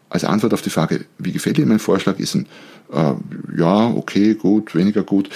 Als 0.08 0.25
Antwort 0.25 0.54
auf 0.54 0.62
die 0.62 0.70
Frage, 0.70 1.04
wie 1.18 1.32
gefällt 1.32 1.58
Ihnen 1.58 1.68
mein 1.68 1.78
Vorschlag, 1.78 2.18
ist 2.18 2.34
ein 2.34 2.46
äh, 2.92 3.14
ja, 3.56 3.88
okay, 3.88 4.34
gut, 4.34 4.75
weniger 4.75 5.02
gut. 5.02 5.30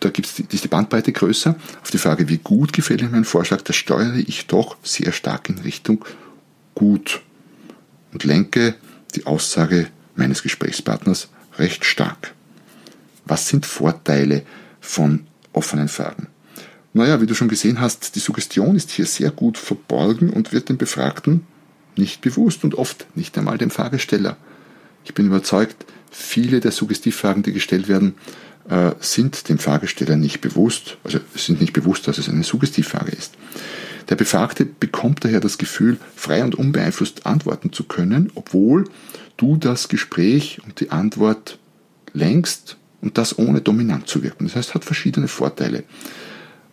Da 0.00 0.10
gibt's 0.10 0.34
die, 0.34 0.46
ist 0.50 0.64
die 0.64 0.68
Bandbreite 0.68 1.12
größer. 1.12 1.56
Auf 1.82 1.90
die 1.90 1.98
Frage, 1.98 2.28
wie 2.28 2.38
gut 2.38 2.72
gefällt 2.72 3.02
Ihnen 3.02 3.12
mein 3.12 3.24
Vorschlag, 3.24 3.62
da 3.62 3.72
steuere 3.72 4.16
ich 4.16 4.46
doch 4.46 4.76
sehr 4.82 5.12
stark 5.12 5.48
in 5.48 5.58
Richtung 5.58 6.04
gut 6.74 7.20
und 8.12 8.24
lenke 8.24 8.74
die 9.14 9.26
Aussage 9.26 9.88
meines 10.16 10.42
Gesprächspartners 10.42 11.28
recht 11.58 11.84
stark. 11.84 12.32
Was 13.26 13.48
sind 13.48 13.66
Vorteile 13.66 14.42
von 14.80 15.26
offenen 15.52 15.88
Fragen? 15.88 16.28
Naja, 16.92 17.20
wie 17.20 17.26
du 17.26 17.34
schon 17.34 17.48
gesehen 17.48 17.80
hast, 17.80 18.16
die 18.16 18.20
Suggestion 18.20 18.74
ist 18.74 18.90
hier 18.90 19.06
sehr 19.06 19.30
gut 19.30 19.58
verborgen 19.58 20.30
und 20.30 20.52
wird 20.52 20.68
dem 20.68 20.78
Befragten 20.78 21.46
nicht 21.96 22.20
bewusst 22.20 22.64
und 22.64 22.74
oft 22.74 23.06
nicht 23.14 23.36
einmal 23.38 23.58
dem 23.58 23.70
Fragesteller. 23.70 24.36
Ich 25.04 25.14
bin 25.14 25.26
überzeugt, 25.26 25.84
viele 26.10 26.60
der 26.60 26.72
Suggestivfragen, 26.72 27.42
die 27.42 27.52
gestellt 27.52 27.88
werden, 27.88 28.14
äh, 28.70 28.92
sind 29.00 29.48
dem 29.48 29.58
Fragesteller 29.58 30.16
nicht 30.16 30.40
bewusst, 30.40 30.96
also 31.04 31.18
sind 31.34 31.60
nicht 31.60 31.72
bewusst, 31.72 32.08
dass 32.08 32.18
es 32.18 32.28
eine 32.28 32.44
Suggestivfrage 32.44 33.10
ist. 33.10 33.34
Der 34.08 34.16
Befragte 34.16 34.64
bekommt 34.64 35.24
daher 35.24 35.40
das 35.40 35.58
Gefühl, 35.58 35.98
frei 36.16 36.42
und 36.42 36.54
unbeeinflusst 36.54 37.26
antworten 37.26 37.72
zu 37.72 37.84
können, 37.84 38.30
obwohl 38.34 38.84
du 39.36 39.56
das 39.56 39.88
Gespräch 39.88 40.60
und 40.64 40.80
die 40.80 40.90
Antwort 40.90 41.58
lenkst 42.12 42.76
und 43.00 43.18
das 43.18 43.38
ohne 43.38 43.60
dominant 43.60 44.08
zu 44.08 44.22
wirken. 44.22 44.46
Das 44.46 44.56
heißt, 44.56 44.74
hat 44.74 44.84
verschiedene 44.84 45.28
Vorteile. 45.28 45.84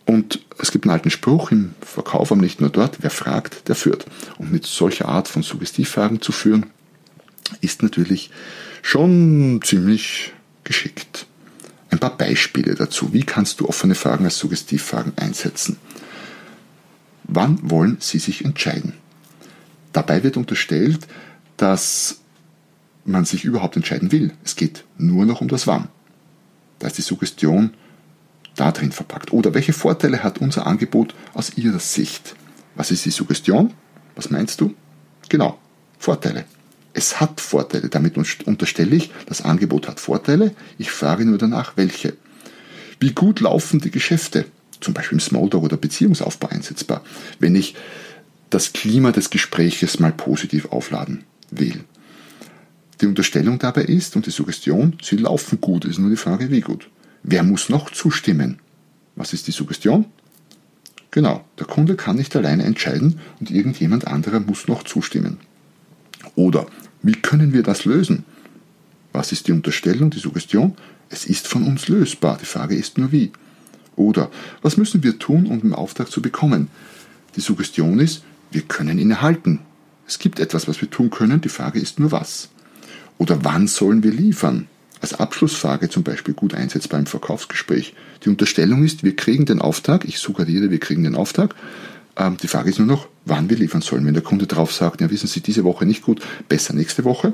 Und 0.04 0.40
es 0.58 0.72
gibt 0.72 0.84
einen 0.84 0.92
alten 0.92 1.10
Spruch 1.10 1.52
im 1.52 1.74
Verkauf, 1.80 2.32
aber 2.32 2.40
nicht 2.40 2.60
nur 2.60 2.70
dort, 2.70 2.98
wer 3.02 3.10
fragt, 3.10 3.68
der 3.68 3.74
führt. 3.74 4.06
Und 4.38 4.50
mit 4.50 4.66
solcher 4.66 5.06
Art 5.06 5.28
von 5.28 5.42
Suggestivfragen 5.42 6.20
zu 6.20 6.32
führen, 6.32 6.66
ist 7.60 7.82
natürlich 7.82 8.30
schon 8.82 9.60
ziemlich 9.62 10.32
geschickt. 10.64 11.27
Ein 11.90 11.98
paar 11.98 12.16
Beispiele 12.16 12.74
dazu. 12.74 13.12
Wie 13.12 13.22
kannst 13.22 13.60
du 13.60 13.68
offene 13.68 13.94
Fragen 13.94 14.24
als 14.24 14.38
Suggestivfragen 14.38 15.12
einsetzen? 15.16 15.76
Wann 17.24 17.58
wollen 17.70 17.98
Sie 18.00 18.18
sich 18.18 18.44
entscheiden? 18.44 18.94
Dabei 19.92 20.22
wird 20.22 20.36
unterstellt, 20.36 21.06
dass 21.56 22.20
man 23.04 23.24
sich 23.24 23.44
überhaupt 23.44 23.76
entscheiden 23.76 24.12
will. 24.12 24.32
Es 24.44 24.56
geht 24.56 24.84
nur 24.98 25.24
noch 25.24 25.40
um 25.40 25.48
das 25.48 25.66
Wann. 25.66 25.88
Da 26.78 26.86
ist 26.86 26.98
die 26.98 27.02
Suggestion 27.02 27.72
da 28.58 28.72
drin 28.72 28.92
verpackt? 28.92 29.32
Oder 29.32 29.54
welche 29.54 29.72
Vorteile 29.72 30.22
hat 30.22 30.38
unser 30.38 30.66
Angebot 30.66 31.14
aus 31.34 31.56
Ihrer 31.56 31.78
Sicht? 31.78 32.34
Was 32.74 32.90
ist 32.90 33.04
die 33.04 33.10
Suggestion? 33.10 33.72
Was 34.14 34.30
meinst 34.30 34.60
du? 34.60 34.74
Genau, 35.28 35.58
Vorteile. 35.98 36.44
Es 36.98 37.20
hat 37.20 37.40
Vorteile. 37.40 37.88
Damit 37.90 38.16
unterstelle 38.16 38.96
ich, 38.96 39.12
das 39.26 39.42
Angebot 39.42 39.86
hat 39.86 40.00
Vorteile. 40.00 40.52
Ich 40.78 40.90
frage 40.90 41.24
nur 41.24 41.38
danach, 41.38 41.76
welche. 41.76 42.14
Wie 42.98 43.12
gut 43.12 43.38
laufen 43.38 43.78
die 43.78 43.92
Geschäfte? 43.92 44.46
Zum 44.80 44.94
Beispiel 44.94 45.18
im 45.18 45.20
Smalltalk 45.20 45.62
oder 45.62 45.76
Beziehungsaufbau 45.76 46.48
einsetzbar, 46.48 47.04
wenn 47.38 47.54
ich 47.54 47.76
das 48.50 48.72
Klima 48.72 49.12
des 49.12 49.30
Gespräches 49.30 50.00
mal 50.00 50.10
positiv 50.10 50.72
aufladen 50.72 51.22
will. 51.52 51.84
Die 53.00 53.06
Unterstellung 53.06 53.60
dabei 53.60 53.82
ist 53.82 54.16
und 54.16 54.26
die 54.26 54.32
Suggestion, 54.32 54.98
sie 55.00 55.18
laufen 55.18 55.60
gut, 55.60 55.84
ist 55.84 56.00
nur 56.00 56.10
die 56.10 56.16
Frage, 56.16 56.50
wie 56.50 56.62
gut. 56.62 56.90
Wer 57.22 57.44
muss 57.44 57.68
noch 57.68 57.90
zustimmen? 57.90 58.58
Was 59.14 59.32
ist 59.32 59.46
die 59.46 59.52
Suggestion? 59.52 60.06
Genau, 61.12 61.44
der 61.60 61.66
Kunde 61.68 61.94
kann 61.94 62.16
nicht 62.16 62.34
alleine 62.34 62.64
entscheiden 62.64 63.20
und 63.38 63.52
irgendjemand 63.52 64.08
anderer 64.08 64.40
muss 64.40 64.66
noch 64.66 64.82
zustimmen. 64.82 65.38
Oder 66.34 66.66
wie 67.02 67.12
können 67.12 67.52
wir 67.52 67.62
das 67.62 67.84
lösen? 67.84 68.24
Was 69.12 69.32
ist 69.32 69.48
die 69.48 69.52
Unterstellung, 69.52 70.10
die 70.10 70.18
Suggestion? 70.18 70.74
Es 71.08 71.24
ist 71.24 71.48
von 71.48 71.64
uns 71.64 71.88
lösbar. 71.88 72.38
Die 72.40 72.46
Frage 72.46 72.74
ist 72.74 72.98
nur 72.98 73.12
wie. 73.12 73.32
Oder 73.96 74.30
was 74.62 74.76
müssen 74.76 75.02
wir 75.02 75.18
tun, 75.18 75.46
um 75.46 75.60
den 75.60 75.72
Auftrag 75.72 76.10
zu 76.10 76.22
bekommen? 76.22 76.68
Die 77.36 77.40
Suggestion 77.40 77.98
ist, 77.98 78.22
wir 78.50 78.62
können 78.62 78.98
ihn 78.98 79.10
erhalten. 79.10 79.60
Es 80.06 80.18
gibt 80.18 80.40
etwas, 80.40 80.68
was 80.68 80.80
wir 80.80 80.90
tun 80.90 81.10
können. 81.10 81.40
Die 81.40 81.48
Frage 81.48 81.80
ist 81.80 81.98
nur 81.98 82.12
was. 82.12 82.50
Oder 83.18 83.44
wann 83.44 83.66
sollen 83.66 84.02
wir 84.02 84.12
liefern? 84.12 84.68
als 85.00 85.14
Abschlussfrage 85.14 85.88
zum 85.88 86.02
Beispiel 86.02 86.34
gut 86.34 86.54
einsetzt 86.54 86.88
beim 86.88 87.06
Verkaufsgespräch. 87.06 87.94
Die 88.24 88.28
Unterstellung 88.28 88.84
ist, 88.84 89.04
wir 89.04 89.14
kriegen 89.16 89.46
den 89.46 89.60
Auftrag, 89.60 90.04
ich 90.04 90.18
suggeriere, 90.18 90.70
wir 90.70 90.80
kriegen 90.80 91.04
den 91.04 91.14
Auftrag, 91.14 91.54
die 92.42 92.48
Frage 92.48 92.70
ist 92.70 92.78
nur 92.78 92.88
noch, 92.88 93.08
wann 93.24 93.48
wir 93.48 93.56
liefern 93.56 93.80
sollen. 93.80 94.04
Wenn 94.04 94.14
der 94.14 94.22
Kunde 94.22 94.46
drauf 94.46 94.72
sagt, 94.72 95.00
ja, 95.00 95.10
wissen 95.10 95.28
Sie, 95.28 95.40
diese 95.40 95.64
Woche 95.64 95.86
nicht 95.86 96.02
gut, 96.02 96.20
besser 96.48 96.74
nächste 96.74 97.04
Woche, 97.04 97.32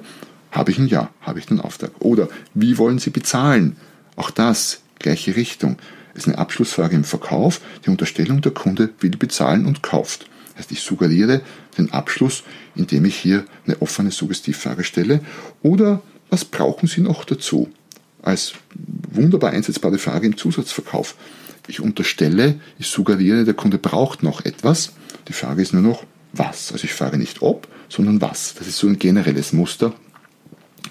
habe 0.50 0.71
ich 0.71 0.79
ein 0.79 0.88
Ja, 0.88 1.11
habe 1.21 1.38
ich 1.38 1.47
den 1.47 1.61
Auftrag. 1.61 1.91
Oder 2.00 2.29
wie 2.53 2.79
wollen 2.79 2.99
Sie 2.99 3.11
bezahlen? 3.11 3.76
Auch 4.17 4.31
das, 4.31 4.83
gleiche 4.99 5.37
Richtung. 5.37 5.79
Es 6.14 6.23
ist 6.23 6.29
eine 6.29 6.38
Abschlussfrage 6.38 6.95
im 6.95 7.05
Verkauf, 7.05 7.61
die 7.85 7.91
Unterstellung, 7.91 8.41
der 8.41 8.53
Kunde 8.53 8.91
will 9.00 9.11
bezahlen 9.11 9.67
und 9.67 9.83
kauft. 9.83 10.26
Das 10.50 10.59
heißt, 10.59 10.73
ich 10.73 10.81
suggeriere 10.81 11.41
den 11.76 11.93
Abschluss, 11.93 12.45
indem 12.76 13.05
ich 13.05 13.17
hier 13.17 13.45
eine 13.67 13.81
offene 13.83 14.12
Suggestivfrage 14.12 14.85
stelle. 14.85 15.21
Oder 15.62 16.03
was 16.31 16.45
brauchen 16.45 16.88
Sie 16.88 17.00
noch 17.00 17.25
dazu? 17.25 17.71
Als 18.23 18.55
wunderbar 19.11 19.50
einsetzbare 19.50 19.99
Frage 19.99 20.26
im 20.26 20.37
Zusatzverkauf. 20.37 21.17
Ich 21.66 21.80
unterstelle, 21.80 22.61
ich 22.78 22.88
suggeriere, 22.88 23.44
der 23.44 23.54
Kunde 23.54 23.78
braucht 23.78 24.23
noch 24.23 24.44
etwas. 24.44 24.92
Die 25.28 25.33
Frage 25.33 25.62
ist 25.62 25.73
nur 25.73 25.83
noch, 25.83 26.04
was? 26.33 26.73
Also 26.73 26.85
ich 26.85 26.92
frage 26.92 27.16
nicht 27.16 27.42
ob, 27.42 27.68
sondern 27.88 28.21
was. 28.21 28.54
Das 28.54 28.66
ist 28.66 28.78
so 28.78 28.87
ein 28.87 28.99
generelles 28.99 29.52
Muster, 29.52 29.92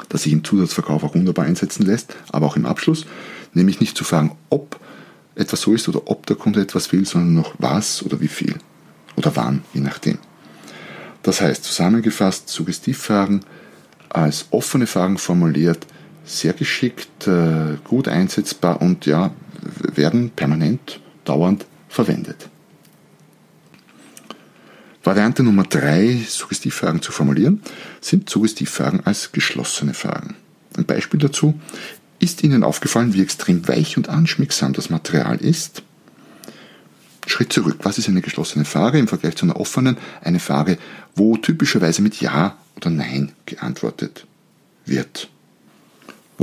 das 0.09 0.23
sich 0.23 0.33
im 0.33 0.43
Zusatzverkauf 0.43 1.03
auch 1.03 1.15
wunderbar 1.15 1.45
einsetzen 1.45 1.85
lässt, 1.85 2.15
aber 2.31 2.47
auch 2.47 2.55
im 2.55 2.65
Abschluss. 2.65 3.05
Nämlich 3.53 3.79
nicht 3.79 3.97
zu 3.97 4.03
fragen, 4.03 4.35
ob 4.49 4.79
etwas 5.35 5.61
so 5.61 5.73
ist 5.73 5.87
oder 5.87 6.01
ob 6.05 6.25
der 6.25 6.35
Kunde 6.35 6.61
etwas 6.61 6.91
will, 6.91 7.05
sondern 7.05 7.33
noch 7.35 7.55
was 7.57 8.03
oder 8.03 8.19
wie 8.21 8.27
viel 8.27 8.55
oder 9.15 9.35
wann, 9.35 9.63
je 9.73 9.81
nachdem. 9.81 10.17
Das 11.21 11.41
heißt, 11.41 11.63
zusammengefasst, 11.63 12.49
Suggestivfragen 12.49 13.45
als 14.09 14.47
offene 14.51 14.87
Fragen 14.87 15.17
formuliert, 15.17 15.87
sehr 16.25 16.53
geschickt, 16.53 17.27
äh, 17.27 17.77
gut 17.83 18.07
einsetzbar 18.07 18.81
und 18.81 19.05
ja, 19.05 19.31
werden 19.79 20.31
permanent, 20.31 20.99
dauernd 21.25 21.65
verwendet. 21.89 22.49
Variante 25.03 25.43
Nummer 25.43 25.63
drei, 25.63 26.17
Suggestivfragen 26.25 27.01
zu 27.01 27.11
formulieren, 27.11 27.61
sind 27.99 28.29
Suggestivfragen 28.29 29.05
als 29.05 29.33
geschlossene 29.33 29.93
Fragen. 29.93 30.35
Ein 30.77 30.85
Beispiel 30.85 31.19
dazu, 31.19 31.59
ist 32.19 32.41
Ihnen 32.41 32.63
aufgefallen, 32.63 33.13
wie 33.13 33.21
extrem 33.21 33.67
weich 33.67 33.97
und 33.97 34.07
anschmiegsam 34.07 34.71
das 34.71 34.89
Material 34.89 35.37
ist? 35.37 35.83
Schritt 37.27 37.51
zurück. 37.51 37.79
Was 37.83 37.97
ist 37.97 38.07
eine 38.07 38.21
geschlossene 38.21 38.65
Frage 38.65 38.97
im 38.97 39.07
Vergleich 39.07 39.35
zu 39.35 39.45
einer 39.45 39.59
offenen? 39.59 39.97
Eine 40.21 40.39
Frage, 40.39 40.77
wo 41.15 41.37
typischerweise 41.37 42.01
mit 42.01 42.21
Ja 42.21 42.57
oder 42.77 42.89
Nein 42.89 43.33
geantwortet 43.45 44.25
wird. 44.85 45.29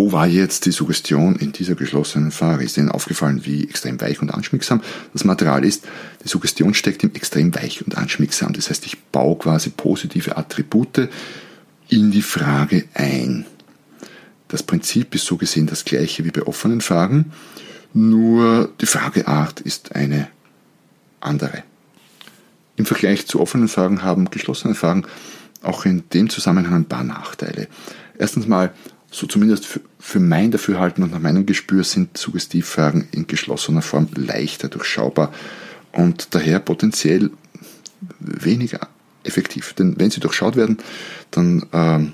Wo 0.00 0.12
war 0.12 0.26
jetzt 0.26 0.64
die 0.64 0.70
Suggestion 0.70 1.36
in 1.36 1.52
dieser 1.52 1.74
geschlossenen 1.74 2.30
Frage? 2.30 2.64
Ist 2.64 2.78
Ihnen 2.78 2.88
aufgefallen, 2.88 3.44
wie 3.44 3.64
extrem 3.64 4.00
weich 4.00 4.22
und 4.22 4.32
anschmiegsam 4.32 4.80
das 5.12 5.24
Material 5.24 5.62
ist? 5.62 5.86
Die 6.24 6.28
Suggestion 6.28 6.72
steckt 6.72 7.04
im 7.04 7.14
extrem 7.14 7.54
weich 7.54 7.84
und 7.84 7.98
anschmiegsam. 7.98 8.54
Das 8.54 8.70
heißt, 8.70 8.86
ich 8.86 8.98
baue 8.98 9.36
quasi 9.36 9.68
positive 9.68 10.38
Attribute 10.38 11.10
in 11.90 12.10
die 12.10 12.22
Frage 12.22 12.86
ein. 12.94 13.44
Das 14.48 14.62
Prinzip 14.62 15.14
ist 15.14 15.26
so 15.26 15.36
gesehen 15.36 15.66
das 15.66 15.84
gleiche 15.84 16.24
wie 16.24 16.30
bei 16.30 16.44
offenen 16.44 16.80
Fragen, 16.80 17.32
nur 17.92 18.72
die 18.80 18.86
Frageart 18.86 19.60
ist 19.60 19.94
eine 19.94 20.28
andere. 21.20 21.62
Im 22.76 22.86
Vergleich 22.86 23.26
zu 23.26 23.38
offenen 23.38 23.68
Fragen 23.68 24.02
haben 24.02 24.30
geschlossene 24.30 24.74
Fragen 24.74 25.04
auch 25.60 25.84
in 25.84 26.04
dem 26.14 26.30
Zusammenhang 26.30 26.72
ein 26.72 26.84
paar 26.86 27.04
Nachteile. 27.04 27.68
Erstens 28.16 28.46
mal, 28.46 28.72
so 29.10 29.26
zumindest 29.26 29.66
für, 29.66 29.80
für 29.98 30.20
mein 30.20 30.50
Dafürhalten 30.50 31.02
und 31.02 31.12
nach 31.12 31.18
meinem 31.18 31.46
Gespür 31.46 31.84
sind 31.84 32.16
Suggestivfragen 32.16 33.08
in 33.12 33.26
geschlossener 33.26 33.82
Form 33.82 34.08
leichter 34.14 34.68
durchschaubar 34.68 35.32
und 35.92 36.28
daher 36.34 36.60
potenziell 36.60 37.30
weniger 38.20 38.88
effektiv. 39.24 39.72
Denn 39.74 39.98
wenn 39.98 40.10
sie 40.10 40.20
durchschaut 40.20 40.56
werden, 40.56 40.78
dann 41.30 41.66
ähm, 41.72 42.12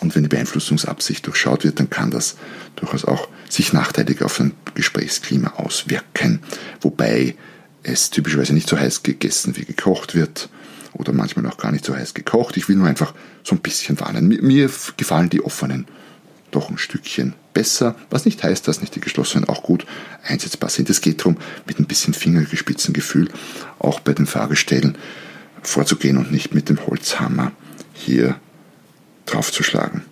und 0.00 0.14
wenn 0.14 0.22
die 0.22 0.28
Beeinflussungsabsicht 0.28 1.26
durchschaut 1.26 1.64
wird, 1.64 1.80
dann 1.80 1.88
kann 1.88 2.10
das 2.10 2.36
durchaus 2.76 3.06
auch 3.06 3.28
sich 3.48 3.72
nachteilig 3.72 4.22
auf 4.22 4.38
ein 4.38 4.52
Gesprächsklima 4.74 5.54
auswirken. 5.56 6.40
Wobei 6.82 7.34
es 7.82 8.10
typischerweise 8.10 8.52
nicht 8.52 8.68
so 8.68 8.78
heiß 8.78 9.02
gegessen 9.02 9.56
wie 9.56 9.64
gekocht 9.64 10.14
wird 10.14 10.50
oder 10.94 11.12
manchmal 11.12 11.46
auch 11.46 11.58
gar 11.58 11.72
nicht 11.72 11.84
so 11.84 11.94
heiß 11.94 12.14
gekocht. 12.14 12.56
Ich 12.56 12.68
will 12.68 12.76
nur 12.76 12.88
einfach 12.88 13.14
so 13.42 13.54
ein 13.54 13.60
bisschen 13.60 14.00
warnen. 14.00 14.28
Mir, 14.28 14.70
gefallen 14.96 15.30
die 15.30 15.44
offenen 15.44 15.86
doch 16.50 16.70
ein 16.70 16.78
Stückchen 16.78 17.34
besser, 17.52 17.96
was 18.10 18.24
nicht 18.24 18.42
heißt, 18.42 18.66
dass 18.68 18.80
nicht 18.80 18.94
die 18.94 19.00
geschlossenen 19.00 19.48
auch 19.48 19.62
gut 19.62 19.86
einsetzbar 20.22 20.70
sind. 20.70 20.88
Es 20.88 21.00
geht 21.00 21.20
darum, 21.20 21.36
mit 21.66 21.78
ein 21.78 21.86
bisschen 21.86 22.14
Fingergespitzengefühl 22.14 23.28
auch 23.78 24.00
bei 24.00 24.12
den 24.12 24.26
Fragestellen 24.26 24.96
vorzugehen 25.62 26.16
und 26.16 26.30
nicht 26.30 26.54
mit 26.54 26.68
dem 26.68 26.86
Holzhammer 26.86 27.52
hier 27.92 28.36
draufzuschlagen. 29.26 30.02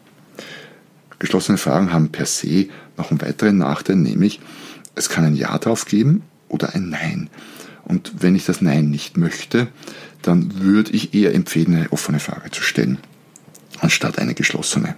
Geschlossene 1.19 1.59
Fragen 1.59 1.93
haben 1.93 2.11
per 2.11 2.27
se 2.27 2.67
noch 2.97 3.11
einen 3.11 3.21
weiteren 3.21 3.59
Nachteil, 3.59 3.97
nämlich 3.97 4.41
es 4.95 5.09
kann 5.09 5.25
ein 5.25 5.37
Ja 5.37 5.57
drauf 5.59 5.85
geben 5.85 6.23
oder 6.49 6.75
ein 6.75 6.91
Nein. 6.91 7.31
Und 7.85 8.13
wenn 8.23 8.35
ich 8.35 8.45
das 8.45 8.61
Nein 8.61 8.91
nicht 8.91 9.17
möchte, 9.17 9.69
dann 10.23 10.61
würde 10.61 10.93
ich 10.93 11.15
eher 11.15 11.35
empfehlen, 11.35 11.75
eine 11.75 11.93
offene 11.93 12.21
Frage 12.21 12.51
zu 12.51 12.63
stellen, 12.63 12.99
anstatt 13.81 14.19
eine 14.19 14.35
geschlossene. 14.35 14.95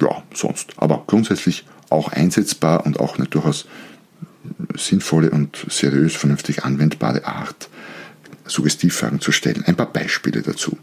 Ja, 0.00 0.22
sonst. 0.34 0.72
Aber 0.76 1.04
grundsätzlich 1.06 1.64
auch 1.90 2.08
einsetzbar 2.08 2.84
und 2.86 2.98
auch 2.98 3.16
eine 3.16 3.26
durchaus 3.26 3.66
sinnvolle 4.74 5.30
und 5.30 5.64
seriös, 5.68 6.16
vernünftig 6.16 6.64
anwendbare 6.64 7.24
Art, 7.26 7.68
Suggestivfragen 8.46 9.20
zu 9.20 9.30
stellen. 9.30 9.64
Ein 9.66 9.76
paar 9.76 9.92
Beispiele 9.92 10.42
dazu. 10.42 10.76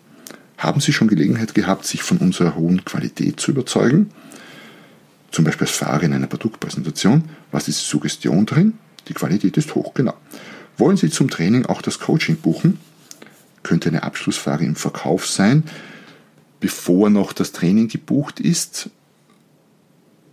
Haben 0.58 0.82
Sie 0.82 0.94
schon 0.94 1.08
Gelegenheit 1.08 1.54
gehabt, 1.54 1.86
sich 1.86 2.04
von 2.04 2.18
unserer 2.18 2.56
hohen 2.56 2.86
Qualität 2.86 3.40
zu 3.40 3.52
überzeugen? 3.52 4.12
Zum 5.32 5.46
Beispiel 5.46 5.68
als 5.68 5.76
Frage 5.76 6.06
in 6.06 6.14
einer 6.14 6.28
Produktpräsentation. 6.28 7.26
Was 7.52 7.68
ist 7.68 7.88
Suggestion 7.88 8.46
drin? 8.46 8.74
Die 9.08 9.14
Qualität 9.14 9.58
ist 9.58 9.76
hoch, 9.76 9.94
genau. 9.94 10.16
Wollen 10.78 10.98
Sie 10.98 11.10
zum 11.10 11.30
Training 11.30 11.66
auch 11.66 11.82
das 11.82 12.00
Coaching 12.00 12.38
buchen? 12.38 12.80
Könnte 13.64 13.90
eine 13.90 14.04
Abschlussfrage 14.04 14.66
im 14.66 14.76
Verkauf 14.76 15.28
sein, 15.28 15.64
bevor 16.60 17.10
noch 17.10 17.34
das 17.34 17.52
Training 17.52 17.88
gebucht 17.88 18.40
ist, 18.40 18.90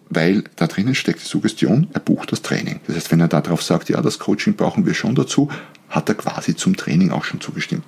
weil 0.09 0.45
da 0.57 0.67
drinnen 0.67 0.95
steckt 0.95 1.21
die 1.21 1.29
Suggestion, 1.29 1.89
er 1.93 2.01
bucht 2.01 2.31
das 2.31 2.43
Training. 2.43 2.81
Das 2.87 2.97
heißt, 2.97 3.11
wenn 3.11 3.21
er 3.21 3.29
darauf 3.29 3.63
sagt, 3.63 3.89
ja, 3.89 4.01
das 4.01 4.19
Coaching 4.19 4.55
brauchen 4.55 4.87
wir 4.87 4.95
schon 4.95 5.15
dazu, 5.15 5.51
hat 5.89 6.09
er 6.09 6.15
quasi 6.15 6.55
zum 6.55 6.77
Training 6.77 7.11
auch 7.11 7.25
schon 7.25 7.41
zugestimmt. 7.41 7.85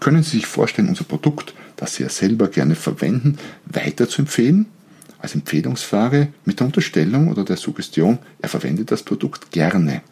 Können 0.00 0.22
Sie 0.22 0.30
sich 0.30 0.46
vorstellen, 0.46 0.88
unser 0.88 1.04
Produkt, 1.04 1.54
das 1.76 1.94
Sie 1.94 2.02
ja 2.02 2.08
selber 2.08 2.48
gerne 2.48 2.74
verwenden, 2.74 3.38
weiter 3.66 4.08
zu 4.08 4.22
empfehlen? 4.22 4.66
Als 5.18 5.34
Empfehlungsfrage 5.34 6.32
mit 6.44 6.58
der 6.58 6.66
Unterstellung 6.66 7.28
oder 7.28 7.44
der 7.44 7.56
Suggestion, 7.56 8.18
er 8.40 8.48
verwendet 8.48 8.90
das 8.90 9.04
Produkt 9.04 9.52
gerne. 9.52 10.02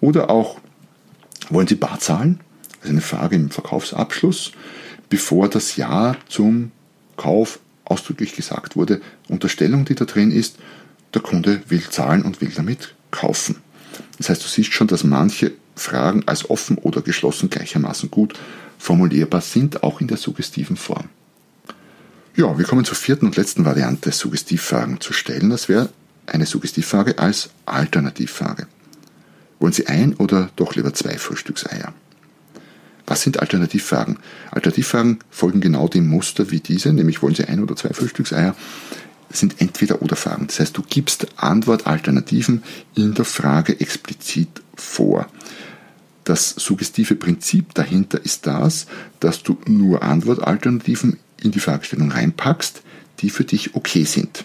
Oder 0.00 0.28
auch, 0.28 0.60
wollen 1.48 1.66
Sie 1.66 1.76
bar 1.76 1.98
zahlen? 2.00 2.40
Also 2.80 2.92
eine 2.92 3.00
Frage 3.00 3.36
im 3.36 3.50
Verkaufsabschluss, 3.50 4.52
bevor 5.08 5.48
das 5.48 5.76
Ja 5.76 6.16
zum 6.28 6.72
Kauf 7.16 7.58
ausdrücklich 7.84 8.34
gesagt 8.34 8.76
wurde. 8.76 9.00
Unterstellung, 9.28 9.84
die 9.84 9.94
da 9.94 10.04
drin 10.04 10.30
ist, 10.30 10.56
der 11.12 11.22
Kunde 11.22 11.62
will 11.68 11.82
zahlen 11.90 12.22
und 12.22 12.40
will 12.40 12.52
damit 12.54 12.94
kaufen. 13.10 13.56
Das 14.18 14.28
heißt, 14.28 14.42
du 14.42 14.48
siehst 14.48 14.72
schon, 14.72 14.86
dass 14.86 15.04
manche 15.04 15.52
Fragen 15.74 16.22
als 16.26 16.48
offen 16.48 16.78
oder 16.78 17.02
geschlossen 17.02 17.50
gleichermaßen 17.50 18.10
gut 18.10 18.34
formulierbar 18.78 19.40
sind, 19.40 19.82
auch 19.82 20.00
in 20.00 20.08
der 20.08 20.16
suggestiven 20.16 20.76
Form. 20.76 21.08
Ja, 22.36 22.56
wir 22.56 22.64
kommen 22.64 22.84
zur 22.84 22.96
vierten 22.96 23.26
und 23.26 23.36
letzten 23.36 23.64
Variante, 23.64 24.12
Suggestivfragen 24.12 25.00
zu 25.00 25.12
stellen. 25.12 25.50
Das 25.50 25.68
wäre 25.68 25.90
eine 26.26 26.46
Suggestivfrage 26.46 27.18
als 27.18 27.50
Alternativfrage. 27.66 28.66
Wollen 29.58 29.72
Sie 29.72 29.88
ein 29.88 30.14
oder 30.14 30.48
doch 30.56 30.74
lieber 30.74 30.94
zwei 30.94 31.18
Frühstückseier? 31.18 31.92
Was 33.10 33.22
sind 33.22 33.40
Alternativfragen? 33.40 34.18
Alternativfragen 34.52 35.18
folgen 35.30 35.60
genau 35.60 35.88
dem 35.88 36.06
Muster 36.06 36.52
wie 36.52 36.60
diese, 36.60 36.92
nämlich 36.92 37.22
wollen 37.22 37.34
Sie 37.34 37.44
ein 37.44 37.60
oder 37.60 37.74
zwei 37.74 37.90
Frühstückseier? 37.90 38.54
Sind 39.30 39.60
entweder 39.60 40.00
oder 40.00 40.14
Fragen. 40.14 40.46
Das 40.46 40.60
heißt, 40.60 40.76
du 40.76 40.82
gibst 40.88 41.26
Antwortalternativen 41.36 42.62
in 42.94 43.14
der 43.14 43.24
Frage 43.24 43.80
explizit 43.80 44.62
vor 44.76 45.26
das 46.30 46.50
suggestive 46.50 47.16
Prinzip 47.16 47.74
dahinter 47.74 48.24
ist 48.24 48.46
das, 48.46 48.86
dass 49.18 49.42
du 49.42 49.58
nur 49.66 50.04
Antwortalternativen 50.04 51.18
in 51.42 51.50
die 51.50 51.58
Fragestellung 51.58 52.12
reinpackst, 52.12 52.82
die 53.18 53.30
für 53.30 53.42
dich 53.42 53.74
okay 53.74 54.04
sind. 54.04 54.44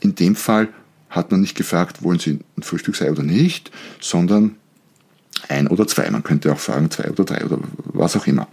In 0.00 0.14
dem 0.14 0.36
Fall 0.36 0.68
hat 1.08 1.30
man 1.30 1.40
nicht 1.40 1.56
gefragt, 1.56 2.02
wollen 2.02 2.18
Sie 2.18 2.40
ein 2.56 2.62
Frühstücksei 2.62 3.10
oder 3.10 3.22
nicht, 3.22 3.70
sondern 3.98 4.56
ein 5.48 5.68
oder 5.68 5.86
zwei. 5.86 6.10
Man 6.10 6.22
könnte 6.22 6.52
auch 6.52 6.58
fragen, 6.58 6.90
zwei 6.90 7.10
oder 7.10 7.24
drei 7.24 7.44
oder 7.44 7.58
was 7.84 8.16
auch 8.16 8.26
immer. 8.26 8.48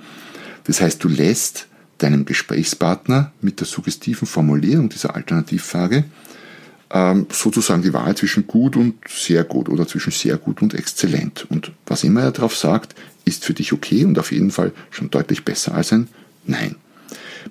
Das 0.65 0.81
heißt, 0.81 1.03
du 1.03 1.07
lässt 1.07 1.67
deinem 1.97 2.25
Gesprächspartner 2.25 3.31
mit 3.41 3.59
der 3.59 3.67
suggestiven 3.67 4.27
Formulierung 4.27 4.89
dieser 4.89 5.15
Alternativfrage 5.15 6.05
ähm, 6.89 7.27
sozusagen 7.31 7.81
die 7.81 7.93
Wahl 7.93 8.15
zwischen 8.15 8.47
gut 8.47 8.75
und 8.75 8.95
sehr 9.07 9.43
gut 9.43 9.69
oder 9.69 9.87
zwischen 9.87 10.11
sehr 10.11 10.37
gut 10.37 10.61
und 10.61 10.73
exzellent. 10.73 11.45
Und 11.49 11.71
was 11.85 12.03
immer 12.03 12.21
er 12.21 12.31
darauf 12.31 12.55
sagt, 12.55 12.95
ist 13.25 13.43
für 13.43 13.53
dich 13.53 13.73
okay 13.73 14.05
und 14.05 14.17
auf 14.19 14.31
jeden 14.31 14.51
Fall 14.51 14.71
schon 14.89 15.09
deutlich 15.09 15.43
besser 15.43 15.73
als 15.73 15.91
ein 15.91 16.07
Nein. 16.45 16.75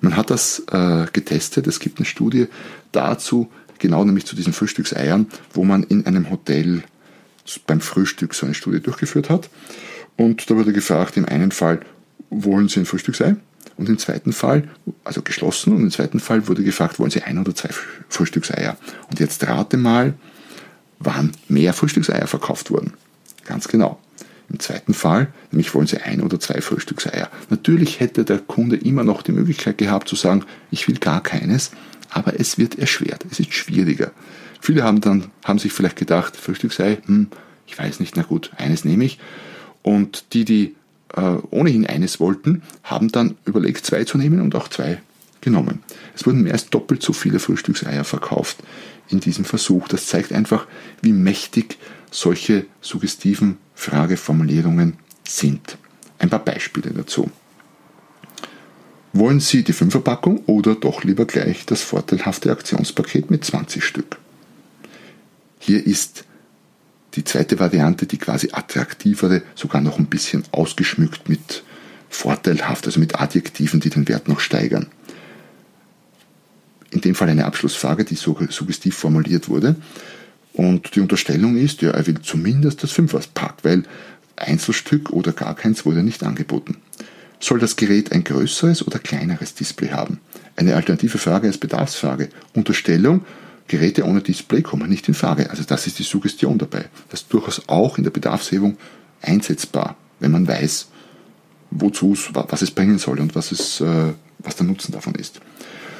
Man 0.01 0.15
hat 0.15 0.31
das 0.31 0.63
äh, 0.71 1.05
getestet. 1.13 1.67
Es 1.67 1.79
gibt 1.79 1.99
eine 1.99 2.05
Studie 2.05 2.47
dazu, 2.91 3.51
genau 3.77 4.03
nämlich 4.03 4.25
zu 4.25 4.35
diesen 4.35 4.53
Frühstückseiern, 4.53 5.27
wo 5.53 5.63
man 5.63 5.83
in 5.83 6.05
einem 6.07 6.31
Hotel 6.31 6.83
beim 7.65 7.81
Frühstück 7.81 8.33
so 8.33 8.45
eine 8.45 8.55
Studie 8.55 8.81
durchgeführt 8.81 9.29
hat. 9.29 9.49
Und 10.15 10.49
da 10.49 10.55
wurde 10.55 10.73
gefragt, 10.73 11.17
im 11.17 11.25
einen 11.25 11.51
Fall, 11.51 11.79
wollen 12.29 12.67
Sie 12.67 12.79
ein 12.79 12.85
Frühstücksei? 12.85 13.35
Und 13.77 13.89
im 13.89 13.99
zweiten 13.99 14.33
Fall, 14.33 14.67
also 15.03 15.21
geschlossen, 15.21 15.73
und 15.73 15.81
im 15.81 15.91
zweiten 15.91 16.19
Fall 16.19 16.47
wurde 16.47 16.63
gefragt, 16.63 16.97
wollen 16.97 17.11
Sie 17.11 17.21
ein 17.21 17.37
oder 17.37 17.53
zwei 17.53 17.69
Frühstückseier? 18.09 18.75
Und 19.09 19.19
jetzt 19.19 19.45
rate 19.47 19.77
mal, 19.77 20.15
wann 20.99 21.31
mehr 21.47 21.73
Frühstückseier 21.73 22.27
verkauft 22.27 22.71
wurden. 22.71 22.93
Ganz 23.45 23.67
genau. 23.67 23.99
Im 24.49 24.59
zweiten 24.59 24.93
Fall, 24.93 25.27
nämlich 25.51 25.73
wollen 25.75 25.87
Sie 25.87 25.97
ein 25.97 26.21
oder 26.21 26.39
zwei 26.39 26.61
Frühstückseier. 26.61 27.29
Natürlich 27.49 27.99
hätte 27.99 28.23
der 28.23 28.39
Kunde 28.39 28.77
immer 28.77 29.03
noch 29.03 29.21
die 29.21 29.33
Möglichkeit 29.33 29.77
gehabt 29.77 30.07
zu 30.07 30.15
sagen, 30.15 30.45
ich 30.71 30.87
will 30.87 30.97
gar 30.97 31.21
keines, 31.21 31.71
aber 32.09 32.39
es 32.39 32.57
wird 32.57 32.79
erschwert, 32.79 33.25
es 33.29 33.39
ist 33.39 33.53
schwieriger. 33.53 34.11
Viele 34.59 34.83
haben 34.83 35.01
dann, 35.01 35.31
haben 35.43 35.59
sich 35.59 35.73
vielleicht 35.73 35.97
gedacht, 35.97 36.35
Frühstücksei, 36.35 36.99
hm, 37.05 37.27
ich 37.65 37.77
weiß 37.77 37.99
nicht, 37.99 38.15
na 38.15 38.23
gut, 38.23 38.51
eines 38.57 38.85
nehme 38.85 39.05
ich. 39.05 39.19
Und 39.81 40.33
die, 40.33 40.45
die 40.45 40.75
äh, 41.15 41.37
ohnehin 41.51 41.85
eines 41.85 42.19
wollten, 42.19 42.63
haben 42.83 43.09
dann 43.09 43.35
überlegt, 43.45 43.85
zwei 43.85 44.03
zu 44.03 44.17
nehmen 44.17 44.41
und 44.41 44.55
auch 44.55 44.67
zwei 44.67 45.01
genommen. 45.41 45.83
Es 46.15 46.25
wurden 46.25 46.43
mehr 46.43 46.53
als 46.53 46.69
doppelt 46.69 47.01
so 47.01 47.13
viele 47.13 47.39
Frühstückseier 47.39 48.03
verkauft 48.03 48.57
in 49.09 49.19
diesem 49.19 49.45
Versuch. 49.45 49.87
Das 49.87 50.07
zeigt 50.07 50.33
einfach, 50.33 50.67
wie 51.01 51.13
mächtig 51.13 51.77
solche 52.11 52.65
suggestiven 52.81 53.57
Frageformulierungen 53.75 54.97
sind. 55.27 55.77
Ein 56.19 56.29
paar 56.29 56.43
Beispiele 56.43 56.91
dazu. 56.91 57.29
Wollen 59.13 59.39
Sie 59.39 59.63
die 59.63 59.73
Fünferpackung 59.73 60.43
oder 60.45 60.75
doch 60.75 61.03
lieber 61.03 61.25
gleich 61.25 61.65
das 61.65 61.81
vorteilhafte 61.81 62.51
Aktionspaket 62.51 63.31
mit 63.31 63.45
20 63.45 63.83
Stück? 63.83 64.17
Hier 65.67 65.85
ist 65.85 66.23
die 67.15 67.25
zweite 67.25 67.59
Variante, 67.59 68.05
die 68.05 68.17
quasi 68.17 68.49
attraktivere, 68.53 69.41
sogar 69.53 69.81
noch 69.81 69.99
ein 69.99 70.05
bisschen 70.05 70.43
ausgeschmückt 70.53 71.27
mit 71.27 71.63
vorteilhaft, 72.09 72.85
also 72.85 73.01
mit 73.01 73.19
Adjektiven, 73.19 73.81
die 73.81 73.89
den 73.89 74.07
Wert 74.07 74.29
noch 74.29 74.39
steigern. 74.39 74.87
In 76.91 77.01
dem 77.01 77.15
Fall 77.15 77.27
eine 77.27 77.43
Abschlussfrage, 77.43 78.05
die 78.05 78.15
suggestiv 78.15 78.95
formuliert 78.95 79.49
wurde. 79.49 79.75
Und 80.53 80.95
die 80.95 81.01
Unterstellung 81.01 81.57
ist, 81.57 81.81
ja, 81.81 81.91
er 81.91 82.07
will 82.07 82.21
zumindest 82.21 82.81
das 82.81 82.91
Fünferpack, 82.91 83.57
weil 83.63 83.83
Einzelstück 84.37 85.09
oder 85.09 85.33
gar 85.33 85.53
keins 85.53 85.85
wurde 85.85 86.01
nicht 86.01 86.23
angeboten. 86.23 86.77
Soll 87.41 87.59
das 87.59 87.75
Gerät 87.75 88.13
ein 88.13 88.23
größeres 88.23 88.87
oder 88.87 88.99
kleineres 88.99 89.53
Display 89.53 89.89
haben? 89.89 90.21
Eine 90.55 90.75
alternative 90.75 91.17
Frage 91.17 91.47
als 91.47 91.57
Bedarfsfrage. 91.57 92.29
Unterstellung, 92.53 93.25
Geräte 93.67 94.05
ohne 94.05 94.21
Display 94.21 94.61
kommen 94.61 94.89
nicht 94.89 95.07
in 95.07 95.13
Frage. 95.13 95.49
Also 95.49 95.63
das 95.63 95.87
ist 95.87 95.99
die 95.99 96.03
Suggestion 96.03 96.57
dabei. 96.57 96.85
Das 97.09 97.21
ist 97.21 97.33
durchaus 97.33 97.63
auch 97.67 97.97
in 97.97 98.03
der 98.03 98.11
Bedarfshebung 98.11 98.77
einsetzbar, 99.21 99.97
wenn 100.19 100.31
man 100.31 100.47
weiß, 100.47 100.87
wozu 101.71 102.13
es, 102.13 102.29
was 102.33 102.61
es 102.61 102.71
bringen 102.71 102.97
soll 102.97 103.19
und 103.19 103.35
was, 103.35 103.51
es, 103.51 103.81
äh, 103.81 104.13
was 104.39 104.55
der 104.55 104.65
Nutzen 104.65 104.91
davon 104.91 105.15
ist. 105.15 105.41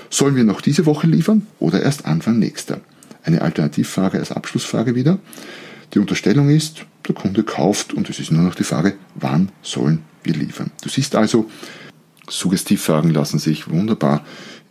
Sollen 0.10 0.36
wir 0.36 0.46
noch 0.46 0.62
diese 0.62 0.86
Woche 0.86 1.08
liefern 1.08 1.48
oder 1.60 1.82
erst 1.82 2.06
Anfang 2.06 2.40
nächster? 2.40 2.80
Eine 3.24 3.42
Alternativfrage 3.42 4.18
als 4.20 4.32
Abschlussfrage 4.32 4.96
wieder. 4.96 5.20
Die 5.94 6.00
Unterstellung 6.00 6.50
ist, 6.50 6.86
der 7.08 7.16
Kunde 7.16 7.44
kauft 7.44 7.94
und 7.94 8.10
es 8.10 8.20
ist 8.20 8.32
nur 8.32 8.44
noch 8.44 8.56
die 8.56 8.64
Frage, 8.64 8.96
wann 9.16 9.52
sollen 9.62 10.04
wir 10.24 10.34
liefern. 10.34 10.72
Du 10.82 10.90
siehst 10.90 11.16
also, 11.16 11.50
Suggestivfragen 12.30 13.12
lassen 13.12 13.40
sich 13.40 13.70
wunderbar 13.70 14.26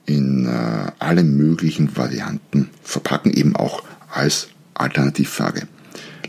in 0.07 0.47
äh, 0.47 0.93
alle 0.99 1.25
möglichen 1.25 1.97
Varianten 1.97 2.71
verpacken, 2.83 3.33
eben 3.33 3.57
auch 3.57 3.83
als 4.11 4.49
Alternativfrage. 4.75 5.67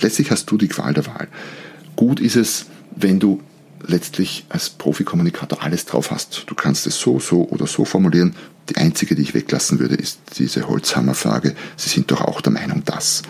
Letztlich 0.02 0.32
hast 0.32 0.50
du 0.52 0.58
die 0.58 0.68
Qual 0.68 0.94
der 0.94 1.06
Wahl. 1.06 1.28
Gut 1.96 2.20
ist 2.20 2.36
es, 2.36 2.66
wenn 2.96 3.20
du 3.20 3.42
letztlich 3.86 4.46
als 4.50 4.70
Profikommunikator 4.70 5.62
alles 5.62 5.86
drauf 5.86 6.12
hast. 6.12 6.44
Du 6.48 6.56
kannst 6.56 6.88
es 6.88 7.00
so, 7.00 7.20
so 7.20 7.48
oder 7.50 7.68
so 7.68 7.86
formulieren. 7.86 8.36
Die 8.70 8.78
einzige, 8.78 9.16
die 9.16 9.22
ich 9.22 9.34
weglassen 9.34 9.80
würde, 9.80 9.96
ist 9.96 10.20
diese 10.38 10.68
Holzhammerfrage. 10.68 11.56
Sie 11.78 11.90
sind 11.90 12.12
doch 12.12 12.22
auch 12.22 12.42
der 12.42 12.54
Meinung, 12.54 12.84
dass. 12.84 13.22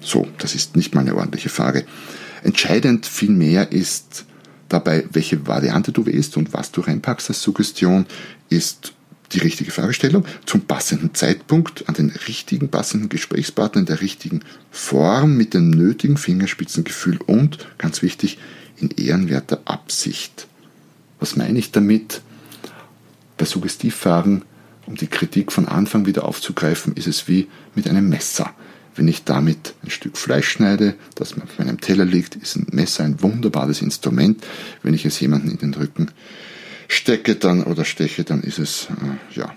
So, 0.00 0.28
das 0.38 0.54
ist 0.54 0.76
nicht 0.76 0.94
mal 0.94 1.02
eine 1.02 1.14
ordentliche 1.16 1.48
Frage. 1.48 1.84
Entscheidend 2.42 3.06
vielmehr 3.06 3.72
ist 3.72 4.24
dabei, 4.68 5.04
welche 5.10 5.46
Variante 5.46 5.92
du 5.92 6.06
wählst 6.06 6.36
und 6.36 6.52
was 6.52 6.70
du 6.70 6.82
reinpackst 6.82 7.30
als 7.30 7.42
Suggestion, 7.42 8.06
ist 8.48 8.92
die 9.32 9.38
richtige 9.38 9.70
Fragestellung 9.70 10.24
zum 10.46 10.62
passenden 10.62 11.14
Zeitpunkt, 11.14 11.88
an 11.88 11.94
den 11.94 12.10
richtigen 12.26 12.68
passenden 12.68 13.08
Gesprächspartner 13.08 13.80
in 13.80 13.86
der 13.86 14.00
richtigen 14.00 14.40
Form, 14.70 15.36
mit 15.36 15.54
dem 15.54 15.70
nötigen 15.70 16.16
Fingerspitzengefühl 16.16 17.18
und, 17.26 17.58
ganz 17.78 18.02
wichtig, 18.02 18.38
in 18.76 18.90
ehrenwerter 18.90 19.60
Absicht. 19.64 20.46
Was 21.20 21.36
meine 21.36 21.58
ich 21.58 21.72
damit? 21.72 22.22
Bei 23.36 23.44
Suggestivfragen, 23.44 24.42
um 24.86 24.96
die 24.96 25.06
Kritik 25.06 25.52
von 25.52 25.68
Anfang 25.68 26.06
wieder 26.06 26.24
aufzugreifen, 26.24 26.94
ist 26.94 27.06
es 27.06 27.28
wie 27.28 27.48
mit 27.74 27.88
einem 27.88 28.08
Messer. 28.08 28.52
Wenn 28.96 29.06
ich 29.06 29.22
damit 29.22 29.74
ein 29.84 29.90
Stück 29.90 30.16
Fleisch 30.16 30.48
schneide, 30.48 30.94
das 31.14 31.34
auf 31.34 31.58
meinem 31.58 31.80
Teller 31.80 32.04
liegt, 32.04 32.34
ist 32.34 32.56
ein 32.56 32.66
Messer 32.72 33.04
ein 33.04 33.22
wunderbares 33.22 33.80
Instrument. 33.80 34.44
Wenn 34.82 34.94
ich 34.94 35.04
es 35.04 35.20
jemanden 35.20 35.50
in 35.50 35.58
den 35.58 35.74
Rücken 35.74 36.10
stecke 36.88 37.36
dann 37.36 37.62
oder 37.62 37.84
steche, 37.84 38.24
dann 38.24 38.42
ist 38.42 38.58
es 38.58 38.88
äh, 38.90 39.38
ja, 39.38 39.54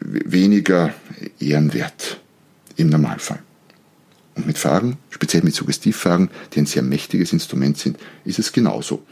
weniger 0.00 0.92
ehrenwert 1.38 2.18
im 2.76 2.88
Normalfall. 2.88 3.40
Und 4.34 4.46
mit 4.46 4.58
Fragen, 4.58 4.96
speziell 5.10 5.42
mit 5.42 5.54
Suggestivfragen, 5.54 6.30
die 6.52 6.60
ein 6.60 6.66
sehr 6.66 6.82
mächtiges 6.82 7.32
Instrument 7.32 7.76
sind, 7.76 7.98
ist 8.24 8.38
es 8.38 8.52
genauso. 8.52 9.04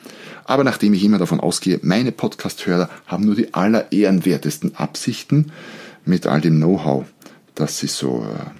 Aber 0.44 0.64
nachdem 0.64 0.94
ich 0.94 1.04
immer 1.04 1.18
davon 1.18 1.40
ausgehe, 1.40 1.80
meine 1.82 2.12
Podcast-Hörer 2.12 2.88
haben 3.06 3.24
nur 3.24 3.34
die 3.34 3.52
allerehrenwertesten 3.52 4.76
Absichten 4.76 5.52
mit 6.04 6.26
all 6.26 6.40
dem 6.40 6.56
Know-how, 6.56 7.06
das 7.54 7.78
sie 7.78 7.88
so 7.88 8.24
äh, 8.24 8.50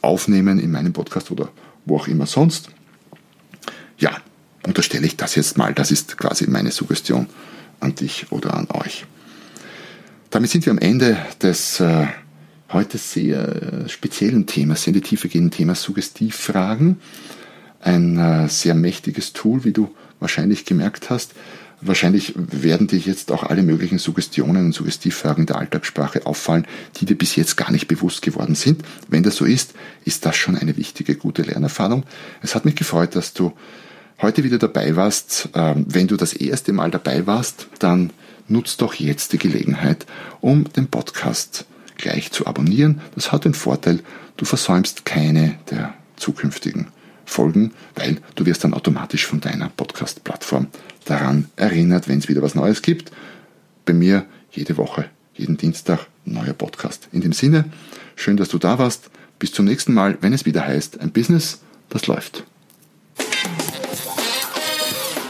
aufnehmen 0.00 0.60
in 0.60 0.70
meinem 0.70 0.92
Podcast 0.92 1.30
oder 1.32 1.50
wo 1.84 1.96
auch 1.96 2.06
immer 2.06 2.26
sonst, 2.26 2.70
ja, 3.98 4.16
unterstelle 4.64 5.06
ich 5.06 5.16
das 5.16 5.34
jetzt 5.34 5.58
mal. 5.58 5.74
Das 5.74 5.90
ist 5.90 6.16
quasi 6.16 6.48
meine 6.48 6.70
Suggestion 6.70 7.26
an 7.80 7.94
dich 7.94 8.26
oder 8.30 8.54
an 8.54 8.68
euch. 8.72 9.06
Damit 10.30 10.50
sind 10.50 10.66
wir 10.66 10.72
am 10.72 10.78
Ende 10.78 11.16
des 11.40 11.80
äh, 11.80 12.06
heute 12.72 12.98
sehr 12.98 13.84
äh, 13.84 13.88
speziellen 13.88 14.46
Themas, 14.46 14.82
sehr 14.82 14.94
in 14.94 15.00
die 15.00 15.08
Tiefe 15.08 15.28
gehenden 15.28 15.50
Themas 15.50 15.82
Suggestivfragen. 15.82 17.00
Ein 17.80 18.18
äh, 18.18 18.48
sehr 18.48 18.74
mächtiges 18.74 19.32
Tool, 19.32 19.64
wie 19.64 19.72
du 19.72 19.94
wahrscheinlich 20.18 20.64
gemerkt 20.64 21.10
hast. 21.10 21.32
Wahrscheinlich 21.82 22.32
werden 22.36 22.86
dir 22.86 22.98
jetzt 22.98 23.30
auch 23.30 23.42
alle 23.42 23.62
möglichen 23.62 23.98
Suggestionen 23.98 24.66
und 24.66 24.72
Suggestivfragen 24.72 25.44
der 25.44 25.56
Alltagssprache 25.56 26.24
auffallen, 26.24 26.66
die 26.96 27.04
dir 27.04 27.16
bis 27.16 27.36
jetzt 27.36 27.56
gar 27.56 27.70
nicht 27.70 27.86
bewusst 27.86 28.22
geworden 28.22 28.54
sind. 28.54 28.82
Wenn 29.08 29.22
das 29.22 29.36
so 29.36 29.44
ist, 29.44 29.74
ist 30.04 30.24
das 30.24 30.36
schon 30.36 30.56
eine 30.56 30.76
wichtige, 30.78 31.16
gute 31.16 31.42
Lernerfahrung. 31.42 32.04
Es 32.42 32.54
hat 32.54 32.64
mich 32.64 32.76
gefreut, 32.76 33.14
dass 33.14 33.34
du 33.34 33.52
heute 34.20 34.44
wieder 34.44 34.58
dabei 34.58 34.96
warst. 34.96 35.48
Ähm, 35.54 35.86
wenn 35.88 36.06
du 36.06 36.16
das 36.16 36.32
erste 36.32 36.72
Mal 36.72 36.90
dabei 36.90 37.26
warst, 37.26 37.68
dann 37.78 38.10
nutzt 38.48 38.80
doch 38.80 38.94
jetzt 38.94 39.32
die 39.32 39.38
Gelegenheit, 39.38 40.06
um 40.40 40.64
den 40.72 40.88
Podcast 40.88 41.66
gleich 41.96 42.32
zu 42.32 42.46
abonnieren. 42.46 43.00
Das 43.14 43.32
hat 43.32 43.44
den 43.44 43.54
Vorteil, 43.54 44.00
du 44.36 44.44
versäumst 44.44 45.04
keine 45.04 45.58
der 45.70 45.94
zukünftigen 46.16 46.88
Folgen, 47.24 47.72
weil 47.94 48.18
du 48.36 48.46
wirst 48.46 48.64
dann 48.64 48.74
automatisch 48.74 49.26
von 49.26 49.40
deiner 49.40 49.68
Podcast-Plattform 49.70 50.68
daran 51.04 51.50
erinnert, 51.56 52.08
wenn 52.08 52.18
es 52.18 52.28
wieder 52.28 52.42
was 52.42 52.54
Neues 52.54 52.82
gibt. 52.82 53.10
Bei 53.84 53.92
mir 53.92 54.24
jede 54.50 54.76
Woche, 54.76 55.06
jeden 55.34 55.56
Dienstag 55.56 56.06
neuer 56.24 56.54
Podcast. 56.54 57.08
In 57.12 57.20
dem 57.20 57.32
Sinne, 57.32 57.66
schön, 58.14 58.36
dass 58.36 58.48
du 58.48 58.58
da 58.58 58.78
warst. 58.78 59.10
Bis 59.38 59.52
zum 59.52 59.66
nächsten 59.66 59.92
Mal, 59.92 60.16
wenn 60.20 60.32
es 60.32 60.46
wieder 60.46 60.66
heißt, 60.66 61.00
ein 61.00 61.12
Business, 61.12 61.60
das 61.90 62.06
läuft. 62.06 62.44